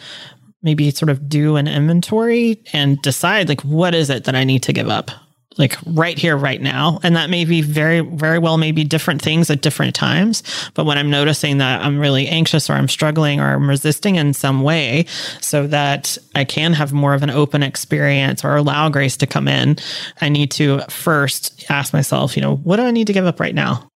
maybe 0.63 0.89
sort 0.93 1.11
of 1.11 1.29
do 1.29 1.57
an 1.57 1.67
inventory 1.67 2.63
and 2.73 3.03
decide 3.03 3.49
like, 3.49 3.63
what 3.63 3.93
is 3.93 4.09
it 4.09 4.23
that 4.25 4.37
I 4.37 4.45
need 4.45 4.63
to 4.63 4.73
give 4.73 4.89
up? 4.89 5.11
Like 5.59 5.77
right 5.85 6.19
here, 6.19 6.37
right 6.37 6.61
now. 6.61 7.01
And 7.03 7.17
that 7.17 7.29
may 7.29 7.45
be 7.45 7.61
very, 7.61 8.01
very 8.01 8.39
well, 8.39 8.57
maybe 8.57 8.85
different 8.85 9.21
things 9.21 9.51
at 9.51 9.63
different 9.63 9.95
times. 9.95 10.43
But 10.75 10.87
when 10.87 10.97
I'm 10.97 11.11
noticing 11.11 11.59
that 11.59 11.83
I'm 11.83 11.99
really 11.99 12.29
anxious 12.29 12.71
or 12.71 12.75
I'm 12.75 12.89
struggling 12.89 13.41
or 13.41 13.49
I'm 13.49 13.69
resisting 13.69 14.17
in 14.17 14.33
some 14.33 14.63
way 14.63 15.07
so 15.41 15.67
that 15.67 16.17
I 16.35 16.45
can 16.45 16.73
have 16.73 16.93
more 16.93 17.15
of 17.15 17.23
an 17.23 17.31
open 17.31 17.63
experience 17.63 18.45
or 18.45 18.57
allow 18.57 18.89
grace 18.91 19.17
to 19.19 19.27
come 19.27 19.49
in, 19.49 19.77
I 20.21 20.29
need 20.29 20.53
to 20.53 20.81
first 20.89 21.65
ask 21.69 21.93
myself, 21.93 22.37
you 22.37 22.43
know, 22.43 22.57
what 22.57 22.77
do 22.77 22.83
I 22.83 22.93
need 22.93 23.09
to 23.09 23.13
give 23.13 23.27
up 23.27 23.41
right 23.41 23.55
now? 23.55 23.90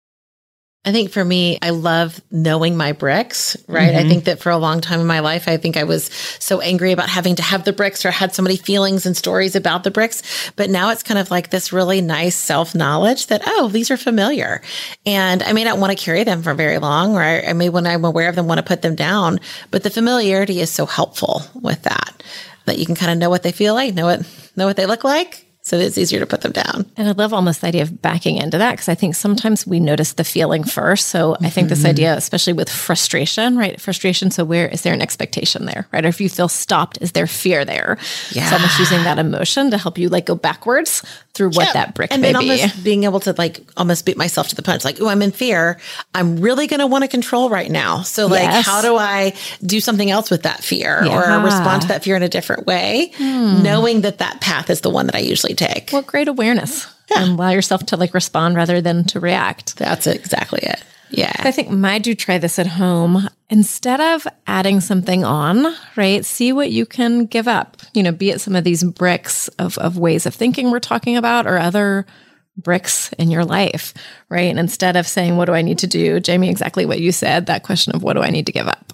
I 0.83 0.91
think 0.91 1.11
for 1.11 1.23
me, 1.23 1.59
I 1.61 1.69
love 1.69 2.19
knowing 2.31 2.75
my 2.75 2.93
bricks, 2.93 3.55
right? 3.67 3.93
Mm-hmm. 3.93 4.05
I 4.05 4.09
think 4.09 4.23
that 4.23 4.39
for 4.39 4.49
a 4.49 4.57
long 4.57 4.81
time 4.81 4.99
in 4.99 5.05
my 5.05 5.19
life, 5.19 5.47
I 5.47 5.57
think 5.57 5.77
I 5.77 5.83
was 5.83 6.05
so 6.39 6.59
angry 6.59 6.91
about 6.91 7.07
having 7.07 7.35
to 7.35 7.43
have 7.43 7.65
the 7.65 7.73
bricks 7.73 8.03
or 8.03 8.09
had 8.09 8.33
so 8.33 8.41
many 8.41 8.57
feelings 8.57 9.05
and 9.05 9.15
stories 9.15 9.55
about 9.55 9.83
the 9.83 9.91
bricks. 9.91 10.23
But 10.55 10.71
now 10.71 10.89
it's 10.89 11.03
kind 11.03 11.19
of 11.19 11.29
like 11.29 11.51
this 11.51 11.71
really 11.71 12.01
nice 12.01 12.35
self 12.35 12.73
knowledge 12.73 13.27
that, 13.27 13.43
oh, 13.45 13.67
these 13.67 13.91
are 13.91 13.97
familiar. 13.97 14.63
And 15.05 15.43
I 15.43 15.53
may 15.53 15.63
not 15.63 15.77
want 15.77 15.95
to 15.95 16.03
carry 16.03 16.23
them 16.23 16.41
for 16.41 16.55
very 16.55 16.79
long, 16.79 17.15
or 17.15 17.21
I, 17.21 17.41
I 17.41 17.53
may, 17.53 17.69
when 17.69 17.85
I'm 17.85 18.03
aware 18.03 18.27
of 18.27 18.35
them, 18.35 18.47
want 18.47 18.57
to 18.57 18.63
put 18.63 18.81
them 18.81 18.95
down. 18.95 19.39
But 19.69 19.83
the 19.83 19.91
familiarity 19.91 20.61
is 20.61 20.71
so 20.71 20.87
helpful 20.87 21.43
with 21.61 21.83
that, 21.83 22.23
that 22.65 22.79
you 22.79 22.87
can 22.87 22.95
kind 22.95 23.11
of 23.11 23.19
know 23.19 23.29
what 23.29 23.43
they 23.43 23.51
feel 23.51 23.75
like, 23.75 23.93
know 23.93 24.05
what, 24.07 24.27
know 24.55 24.65
what 24.65 24.77
they 24.77 24.87
look 24.87 25.03
like 25.03 25.45
so 25.63 25.77
it's 25.77 25.97
easier 25.97 26.19
to 26.19 26.25
put 26.25 26.41
them 26.41 26.51
down. 26.51 26.85
And 26.97 27.07
I 27.07 27.11
love 27.11 27.33
almost 27.33 27.61
the 27.61 27.67
idea 27.67 27.83
of 27.83 28.01
backing 28.01 28.37
into 28.37 28.57
that 28.57 28.71
because 28.71 28.89
I 28.89 28.95
think 28.95 29.13
sometimes 29.13 29.67
we 29.67 29.79
notice 29.79 30.13
the 30.13 30.23
feeling 30.23 30.63
first. 30.63 31.09
So 31.09 31.35
I 31.35 31.49
think 31.49 31.65
mm-hmm. 31.65 31.69
this 31.69 31.85
idea, 31.85 32.15
especially 32.15 32.53
with 32.53 32.67
frustration, 32.67 33.57
right? 33.57 33.79
Frustration. 33.79 34.31
So 34.31 34.43
where 34.43 34.67
is 34.67 34.81
there 34.81 34.93
an 34.93 35.01
expectation 35.01 35.65
there, 35.65 35.87
right? 35.91 36.03
Or 36.03 36.07
if 36.07 36.19
you 36.19 36.29
feel 36.29 36.47
stopped, 36.47 36.97
is 36.99 37.11
there 37.11 37.27
fear 37.27 37.63
there? 37.63 37.99
Yeah. 38.31 38.49
So 38.49 38.55
almost 38.55 38.79
using 38.79 39.03
that 39.03 39.19
emotion 39.19 39.69
to 39.69 39.77
help 39.77 39.99
you 39.99 40.09
like 40.09 40.25
go 40.25 40.35
backwards 40.35 41.03
through 41.33 41.49
what 41.49 41.67
yeah. 41.67 41.73
that 41.73 41.95
brick 41.95 42.11
and 42.11 42.21
may 42.21 42.33
then 42.33 42.35
almost 42.35 42.83
being 42.83 43.05
able 43.05 43.19
to 43.21 43.33
like 43.37 43.61
almost 43.77 44.05
beat 44.05 44.17
myself 44.17 44.49
to 44.49 44.55
the 44.55 44.63
punch. 44.63 44.83
Like, 44.83 44.99
oh, 44.99 45.07
I'm 45.07 45.21
in 45.21 45.31
fear. 45.31 45.79
I'm 46.13 46.37
really 46.37 46.67
going 46.67 46.81
to 46.81 46.87
want 46.87 47.03
to 47.03 47.07
control 47.07 47.49
right 47.49 47.69
now. 47.69 48.01
So 48.01 48.27
like, 48.27 48.41
yes. 48.41 48.65
how 48.65 48.81
do 48.81 48.97
I 48.97 49.33
do 49.63 49.79
something 49.79 50.09
else 50.09 50.29
with 50.29 50.43
that 50.43 50.63
fear 50.63 51.03
yeah. 51.05 51.39
or 51.39 51.43
respond 51.43 51.83
to 51.83 51.87
that 51.89 52.03
fear 52.03 52.15
in 52.15 52.23
a 52.23 52.29
different 52.29 52.65
way? 52.65 53.11
Hmm. 53.15 53.61
Knowing 53.63 54.01
that 54.01 54.17
that 54.17 54.41
path 54.41 54.69
is 54.69 54.81
the 54.81 54.89
one 54.89 55.05
that 55.05 55.15
I 55.15 55.19
usually 55.19 55.50
take. 55.53 55.89
Well, 55.91 56.01
great 56.01 56.27
awareness. 56.27 56.87
Yeah. 57.09 57.23
And 57.23 57.31
allow 57.31 57.49
yourself 57.49 57.85
to 57.87 57.97
like 57.97 58.13
respond 58.13 58.55
rather 58.55 58.81
than 58.81 59.03
to 59.05 59.19
react. 59.19 59.77
That's 59.77 60.07
exactly 60.07 60.61
it. 60.63 60.83
Yeah. 61.09 61.33
I 61.39 61.51
think 61.51 61.69
my 61.69 61.99
do 61.99 62.15
try 62.15 62.37
this 62.37 62.57
at 62.57 62.67
home. 62.67 63.27
Instead 63.49 63.99
of 63.99 64.25
adding 64.47 64.79
something 64.79 65.25
on, 65.25 65.75
right? 65.97 66.23
See 66.23 66.53
what 66.53 66.71
you 66.71 66.85
can 66.85 67.25
give 67.25 67.49
up. 67.49 67.77
You 67.93 68.01
know, 68.01 68.13
be 68.13 68.29
it 68.29 68.39
some 68.39 68.55
of 68.55 68.63
these 68.63 68.83
bricks 68.83 69.49
of, 69.59 69.77
of 69.77 69.97
ways 69.97 70.25
of 70.25 70.33
thinking 70.33 70.71
we're 70.71 70.79
talking 70.79 71.17
about 71.17 71.47
or 71.47 71.57
other 71.57 72.05
bricks 72.55 73.11
in 73.13 73.29
your 73.29 73.43
life, 73.43 73.93
right? 74.29 74.49
And 74.49 74.59
instead 74.59 74.95
of 74.95 75.05
saying, 75.05 75.35
what 75.35 75.45
do 75.45 75.53
I 75.53 75.61
need 75.61 75.79
to 75.79 75.87
do? 75.87 76.21
Jamie, 76.21 76.49
exactly 76.49 76.85
what 76.85 77.01
you 77.01 77.11
said, 77.11 77.47
that 77.47 77.63
question 77.63 77.93
of 77.93 78.03
what 78.03 78.13
do 78.13 78.21
I 78.21 78.29
need 78.29 78.45
to 78.45 78.53
give 78.53 78.67
up? 78.67 78.93